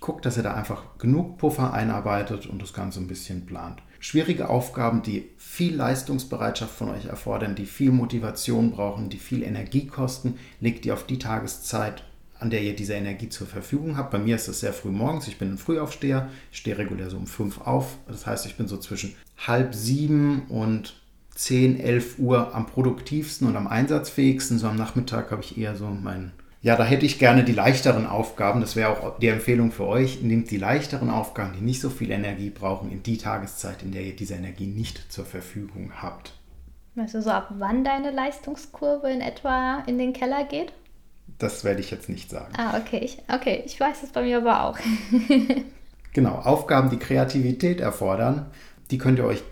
Guckt, 0.00 0.26
dass 0.26 0.36
ihr 0.36 0.42
da 0.42 0.54
einfach 0.54 0.98
genug 0.98 1.38
Puffer 1.38 1.72
einarbeitet 1.72 2.46
und 2.46 2.60
das 2.60 2.72
Ganze 2.72 3.00
ein 3.00 3.06
bisschen 3.08 3.46
plant. 3.46 3.80
Schwierige 4.00 4.48
Aufgaben, 4.48 5.02
die 5.02 5.28
viel 5.36 5.74
Leistungsbereitschaft 5.74 6.74
von 6.74 6.90
euch 6.90 7.06
erfordern, 7.06 7.54
die 7.54 7.66
viel 7.66 7.90
Motivation 7.90 8.70
brauchen, 8.70 9.08
die 9.08 9.18
viel 9.18 9.42
Energie 9.42 9.86
kosten, 9.86 10.38
legt 10.60 10.86
ihr 10.86 10.94
auf 10.94 11.06
die 11.06 11.18
Tageszeit 11.18 12.04
an 12.38 12.50
der 12.50 12.62
ihr 12.62 12.76
diese 12.76 12.94
Energie 12.94 13.28
zur 13.28 13.46
Verfügung 13.46 13.96
habt. 13.96 14.10
Bei 14.10 14.18
mir 14.18 14.36
ist 14.36 14.48
es 14.48 14.60
sehr 14.60 14.72
früh 14.72 14.90
morgens. 14.90 15.28
Ich 15.28 15.38
bin 15.38 15.52
ein 15.52 15.58
Frühaufsteher. 15.58 16.28
Ich 16.52 16.58
stehe 16.58 16.76
regulär 16.76 17.10
so 17.10 17.16
um 17.16 17.26
fünf 17.26 17.60
auf. 17.60 17.96
Das 18.06 18.26
heißt, 18.26 18.46
ich 18.46 18.56
bin 18.56 18.68
so 18.68 18.76
zwischen 18.76 19.14
halb 19.46 19.74
sieben 19.74 20.42
und 20.48 21.00
10, 21.34 21.80
11 21.80 22.18
Uhr 22.18 22.54
am 22.54 22.66
produktivsten 22.66 23.46
und 23.46 23.56
am 23.56 23.66
einsatzfähigsten. 23.66 24.58
So 24.58 24.68
am 24.68 24.76
Nachmittag 24.76 25.30
habe 25.30 25.42
ich 25.42 25.56
eher 25.58 25.76
so 25.76 25.86
meinen. 25.86 26.32
Ja, 26.66 26.74
da 26.74 26.82
hätte 26.82 27.06
ich 27.06 27.20
gerne 27.20 27.44
die 27.44 27.52
leichteren 27.52 28.08
Aufgaben. 28.08 28.60
Das 28.60 28.74
wäre 28.74 28.90
auch 28.90 29.20
die 29.20 29.28
Empfehlung 29.28 29.70
für 29.70 29.86
euch. 29.86 30.22
Nehmt 30.22 30.50
die 30.50 30.56
leichteren 30.56 31.10
Aufgaben, 31.10 31.52
die 31.56 31.64
nicht 31.64 31.80
so 31.80 31.90
viel 31.90 32.10
Energie 32.10 32.50
brauchen, 32.50 32.90
in 32.90 33.04
die 33.04 33.18
Tageszeit, 33.18 33.84
in 33.84 33.92
der 33.92 34.02
ihr 34.02 34.16
diese 34.16 34.34
Energie 34.34 34.66
nicht 34.66 35.12
zur 35.12 35.24
Verfügung 35.24 35.92
habt. 36.02 36.32
Weißt 36.96 37.14
du 37.14 37.22
so, 37.22 37.30
ab 37.30 37.54
wann 37.58 37.84
deine 37.84 38.10
Leistungskurve 38.10 39.08
in 39.08 39.20
etwa 39.20 39.84
in 39.86 39.96
den 39.96 40.12
Keller 40.12 40.42
geht? 40.42 40.72
Das 41.38 41.62
werde 41.62 41.78
ich 41.78 41.92
jetzt 41.92 42.08
nicht 42.08 42.30
sagen. 42.30 42.52
Ah, 42.58 42.76
okay. 42.76 42.98
Ich, 42.98 43.22
okay, 43.32 43.62
ich 43.64 43.78
weiß 43.78 44.02
es 44.02 44.10
bei 44.10 44.22
mir 44.22 44.38
aber 44.38 44.64
auch. 44.64 44.78
genau, 46.14 46.34
Aufgaben, 46.34 46.90
die 46.90 46.98
Kreativität 46.98 47.78
erfordern, 47.78 48.46
die 48.90 48.98
könnt 48.98 49.20
ihr 49.20 49.24
euch 49.24 49.44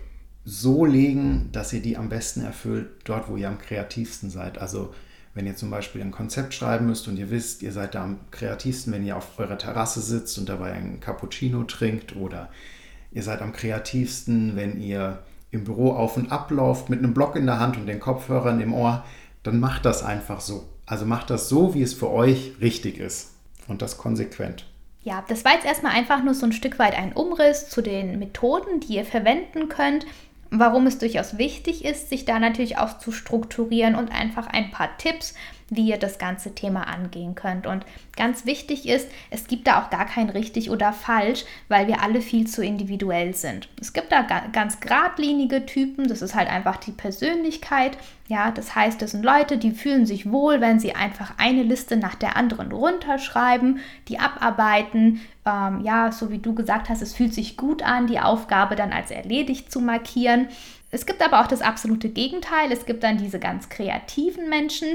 so 0.43 0.83
legen, 0.83 1.47
dass 1.53 1.71
ihr 1.71 1.81
die 1.81 1.95
am 1.95 2.09
besten 2.09 2.43
erfüllt, 2.43 2.89
dort, 3.05 3.29
wo 3.29 3.37
ihr 3.37 3.47
am 3.47 3.57
kreativsten 3.57 4.29
seid. 4.29 4.57
Also 4.57 4.93
wenn 5.35 5.45
ihr 5.45 5.55
zum 5.57 5.69
Beispiel 5.69 6.01
ein 6.01 6.11
Konzept 6.11 6.53
schreiben 6.53 6.87
müsst 6.87 7.07
und 7.07 7.17
ihr 7.17 7.29
wisst, 7.29 7.61
ihr 7.61 7.73
seid 7.73 7.93
da 7.93 8.03
am 8.03 8.19
kreativsten, 8.31 8.91
wenn 8.93 9.05
ihr 9.05 9.17
auf 9.17 9.37
eurer 9.37 9.57
Terrasse 9.57 9.99
sitzt 9.99 10.37
und 10.37 10.47
dabei 10.47 10.71
einen 10.71 11.01
Cappuccino 11.01 11.63
trinkt 11.65 12.15
oder 12.15 12.49
ihr 13.11 13.21
seid 13.21 13.41
am 13.41 13.51
kreativsten, 13.51 14.55
wenn 14.55 14.79
ihr 14.81 15.19
im 15.51 15.65
Büro 15.65 15.91
auf 15.91 16.15
und 16.17 16.31
ab 16.31 16.49
lauft 16.51 16.89
mit 16.89 16.99
einem 16.99 17.13
Block 17.13 17.35
in 17.35 17.45
der 17.45 17.59
Hand 17.59 17.77
und 17.77 17.85
den 17.85 17.99
Kopfhörern 17.99 18.61
im 18.61 18.73
Ohr, 18.73 19.03
dann 19.43 19.59
macht 19.59 19.85
das 19.85 20.03
einfach 20.03 20.39
so. 20.39 20.67
Also 20.85 21.05
macht 21.05 21.29
das 21.29 21.49
so, 21.49 21.73
wie 21.73 21.81
es 21.81 21.93
für 21.93 22.09
euch 22.09 22.53
richtig 22.61 22.97
ist 22.97 23.33
und 23.67 23.81
das 23.81 23.97
konsequent. 23.97 24.65
Ja, 25.03 25.23
das 25.27 25.45
war 25.45 25.53
jetzt 25.53 25.65
erstmal 25.65 25.93
einfach 25.93 26.23
nur 26.23 26.33
so 26.33 26.47
ein 26.47 26.51
Stück 26.51 26.79
weit 26.79 26.97
ein 26.97 27.13
Umriss 27.13 27.69
zu 27.69 27.81
den 27.81 28.17
Methoden, 28.17 28.79
die 28.79 28.95
ihr 28.95 29.05
verwenden 29.05 29.69
könnt, 29.69 30.05
warum 30.51 30.87
es 30.87 30.97
durchaus 30.97 31.37
wichtig 31.37 31.85
ist, 31.85 32.09
sich 32.09 32.25
da 32.25 32.39
natürlich 32.39 32.77
auch 32.77 32.97
zu 32.97 33.11
strukturieren 33.11 33.95
und 33.95 34.11
einfach 34.11 34.47
ein 34.47 34.71
paar 34.71 34.97
Tipps, 34.97 35.33
wie 35.69 35.89
ihr 35.89 35.97
das 35.97 36.19
ganze 36.19 36.53
Thema 36.53 36.87
angehen 36.87 37.33
könnt. 37.33 37.65
Und 37.65 37.85
ganz 38.15 38.45
wichtig 38.45 38.87
ist, 38.87 39.09
es 39.31 39.47
gibt 39.47 39.67
da 39.67 39.81
auch 39.81 39.89
gar 39.89 40.05
kein 40.05 40.29
richtig 40.29 40.69
oder 40.69 40.93
falsch, 40.93 41.45
weil 41.69 41.87
wir 41.87 42.01
alle 42.01 42.21
viel 42.21 42.45
zu 42.45 42.63
individuell 42.63 43.33
sind. 43.33 43.67
Es 43.81 43.93
gibt 43.93 44.11
da 44.11 44.21
ganz 44.51 44.79
geradlinige 44.79 45.65
Typen, 45.65 46.07
das 46.07 46.21
ist 46.21 46.35
halt 46.35 46.49
einfach 46.49 46.77
die 46.77 46.91
Persönlichkeit. 46.91 47.97
Ja, 48.27 48.51
das 48.51 48.75
heißt, 48.75 49.01
das 49.01 49.11
sind 49.11 49.23
Leute, 49.23 49.57
die 49.57 49.71
fühlen 49.71 50.05
sich 50.05 50.31
wohl, 50.31 50.61
wenn 50.61 50.79
sie 50.79 50.95
einfach 50.95 51.33
eine 51.37 51.61
Liste 51.61 51.95
nach 51.95 52.15
der 52.15 52.35
anderen 52.35 52.71
runterschreiben, 52.71 53.79
die 54.07 54.19
abarbeiten. 54.19 55.21
Ähm, 55.45 55.81
ja, 55.81 56.11
so 56.11 56.31
wie 56.31 56.39
du 56.39 56.55
gesagt 56.55 56.89
hast, 56.89 57.01
es 57.01 57.13
fühlt 57.13 57.33
sich 57.33 57.55
gut 57.55 57.83
an, 57.83 58.07
die 58.07 58.19
Aufgabe 58.19 58.75
dann 58.75 58.93
als 58.93 59.11
erledigt 59.11 59.71
zu 59.71 59.79
markieren. 59.79 60.47
Es 60.95 61.05
gibt 61.05 61.21
aber 61.21 61.41
auch 61.41 61.47
das 61.47 61.61
absolute 61.61 62.07
Gegenteil. 62.07 62.71
Es 62.71 62.85
gibt 62.85 63.03
dann 63.03 63.17
diese 63.17 63.37
ganz 63.37 63.67
kreativen 63.67 64.47
Menschen, 64.47 64.87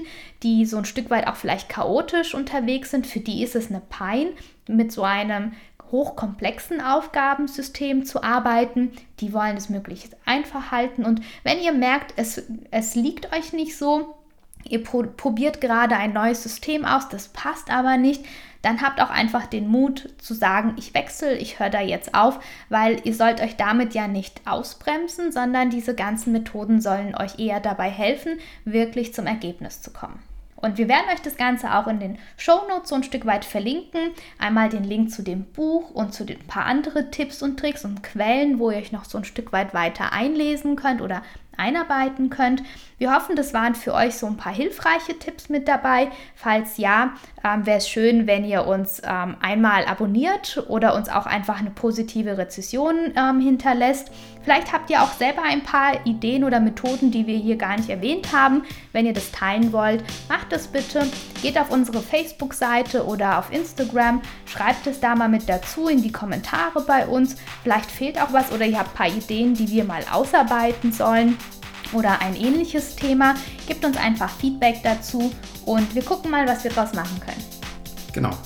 die 0.42 0.64
so 0.64 0.78
ein 0.78 0.86
Stück 0.86 1.10
weit 1.10 1.26
auch 1.26 1.36
vielleicht 1.36 1.68
chaotisch 1.68 2.34
unterwegs 2.34 2.90
sind. 2.90 3.06
Für 3.06 3.20
die 3.20 3.42
ist 3.42 3.54
es 3.54 3.68
eine 3.68 3.82
Pein, 3.90 4.28
mit 4.66 4.92
so 4.92 5.02
einem 5.02 5.52
hochkomplexen 5.92 6.80
Aufgabensystem 6.80 8.06
zu 8.06 8.22
arbeiten. 8.22 8.92
Die 9.20 9.34
wollen 9.34 9.58
es 9.58 9.68
möglichst 9.68 10.16
einfach 10.24 10.70
halten. 10.70 11.04
Und 11.04 11.20
wenn 11.42 11.60
ihr 11.60 11.72
merkt, 11.72 12.14
es, 12.16 12.44
es 12.70 12.94
liegt 12.94 13.36
euch 13.36 13.52
nicht 13.52 13.76
so, 13.76 14.14
ihr 14.64 14.82
probiert 14.82 15.60
gerade 15.60 15.96
ein 15.96 16.14
neues 16.14 16.42
System 16.42 16.86
aus, 16.86 17.10
das 17.10 17.28
passt 17.28 17.70
aber 17.70 17.98
nicht, 17.98 18.24
dann 18.62 18.82
habt 18.82 19.00
auch 19.00 19.10
einfach 19.10 19.46
den 19.46 19.68
Mut 19.68 20.14
zu 20.18 20.34
sagen, 20.34 20.74
ich 20.76 20.94
wechsle, 20.94 21.36
ich 21.36 21.58
höre 21.58 21.70
da 21.70 21.80
jetzt 21.80 22.14
auf, 22.14 22.40
weil 22.68 23.00
ihr 23.04 23.14
sollt 23.14 23.40
euch 23.40 23.56
damit 23.56 23.94
ja 23.94 24.08
nicht 24.08 24.42
ausbremsen, 24.46 25.32
sondern 25.32 25.70
diese 25.70 25.94
ganzen 25.94 26.32
Methoden 26.32 26.80
sollen 26.80 27.14
euch 27.14 27.38
eher 27.38 27.60
dabei 27.60 27.90
helfen, 27.90 28.38
wirklich 28.64 29.14
zum 29.14 29.26
Ergebnis 29.26 29.80
zu 29.80 29.90
kommen. 29.92 30.22
Und 30.60 30.76
wir 30.76 30.88
werden 30.88 31.08
euch 31.10 31.22
das 31.22 31.36
Ganze 31.36 31.74
auch 31.74 31.86
in 31.86 32.00
den 32.00 32.18
Shownotes 32.36 32.90
so 32.90 32.94
ein 32.94 33.02
Stück 33.02 33.24
weit 33.24 33.46
verlinken. 33.46 34.10
Einmal 34.38 34.68
den 34.68 34.84
Link 34.84 35.10
zu 35.10 35.22
dem 35.22 35.44
Buch 35.44 35.90
und 35.90 36.12
zu 36.12 36.24
den 36.24 36.38
paar 36.46 36.66
andere 36.66 37.10
Tipps 37.10 37.42
und 37.42 37.58
Tricks 37.58 37.84
und 37.84 38.02
Quellen, 38.02 38.58
wo 38.58 38.70
ihr 38.70 38.76
euch 38.76 38.92
noch 38.92 39.06
so 39.06 39.16
ein 39.16 39.24
Stück 39.24 39.52
weit 39.52 39.72
weiter 39.72 40.12
einlesen 40.12 40.76
könnt 40.76 41.00
oder 41.00 41.22
einarbeiten 41.60 42.30
könnt. 42.30 42.62
Wir 42.98 43.14
hoffen, 43.14 43.34
das 43.34 43.54
waren 43.54 43.74
für 43.74 43.94
euch 43.94 44.16
so 44.16 44.26
ein 44.26 44.36
paar 44.36 44.52
hilfreiche 44.52 45.18
Tipps 45.18 45.48
mit 45.48 45.68
dabei. 45.68 46.10
Falls 46.34 46.76
ja, 46.76 47.14
ähm, 47.42 47.64
wäre 47.64 47.78
es 47.78 47.88
schön, 47.88 48.26
wenn 48.26 48.44
ihr 48.44 48.66
uns 48.66 49.00
ähm, 49.02 49.36
einmal 49.40 49.86
abonniert 49.86 50.62
oder 50.68 50.94
uns 50.94 51.08
auch 51.08 51.24
einfach 51.24 51.60
eine 51.60 51.70
positive 51.70 52.36
Rezession 52.36 52.96
ähm, 53.16 53.40
hinterlässt. 53.40 54.10
Vielleicht 54.42 54.72
habt 54.72 54.90
ihr 54.90 55.02
auch 55.02 55.12
selber 55.12 55.42
ein 55.42 55.62
paar 55.62 56.04
Ideen 56.04 56.44
oder 56.44 56.60
Methoden, 56.60 57.10
die 57.10 57.26
wir 57.26 57.36
hier 57.36 57.56
gar 57.56 57.76
nicht 57.76 57.88
erwähnt 57.88 58.34
haben. 58.34 58.64
Wenn 58.92 59.06
ihr 59.06 59.12
das 59.12 59.32
teilen 59.32 59.72
wollt, 59.72 60.02
macht 60.28 60.52
es 60.52 60.66
bitte. 60.66 61.06
Geht 61.42 61.58
auf 61.58 61.70
unsere 61.70 62.00
Facebook-Seite 62.00 63.06
oder 63.06 63.38
auf 63.38 63.50
Instagram, 63.52 64.20
schreibt 64.44 64.86
es 64.86 65.00
da 65.00 65.14
mal 65.14 65.28
mit 65.28 65.48
dazu 65.48 65.88
in 65.88 66.02
die 66.02 66.12
Kommentare 66.12 66.82
bei 66.86 67.06
uns. 67.06 67.36
Vielleicht 67.62 67.90
fehlt 67.90 68.20
auch 68.20 68.32
was 68.32 68.52
oder 68.52 68.66
ihr 68.66 68.78
habt 68.78 68.90
ein 68.90 68.96
paar 68.96 69.08
Ideen, 69.08 69.54
die 69.54 69.70
wir 69.70 69.84
mal 69.84 70.02
ausarbeiten 70.10 70.92
sollen 70.92 71.38
oder 71.92 72.20
ein 72.20 72.36
ähnliches 72.36 72.96
Thema. 72.96 73.34
Gebt 73.66 73.84
uns 73.84 73.96
einfach 73.96 74.30
Feedback 74.30 74.80
dazu 74.82 75.32
und 75.66 75.94
wir 75.94 76.02
gucken 76.02 76.30
mal, 76.30 76.46
was 76.46 76.64
wir 76.64 76.70
daraus 76.70 76.92
machen 76.94 77.20
können. 77.20 77.44
Genau. 78.12 78.36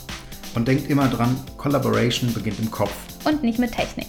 Und 0.55 0.69
denkt 0.69 0.89
immer 0.89 1.09
dran, 1.09 1.37
Collaboration 1.57 2.33
beginnt 2.33 2.61
im 2.61 2.71
Kopf. 2.71 2.95
Und 3.25 3.43
nicht 3.43 3.59
mit 3.59 3.73
Technik. 3.73 4.09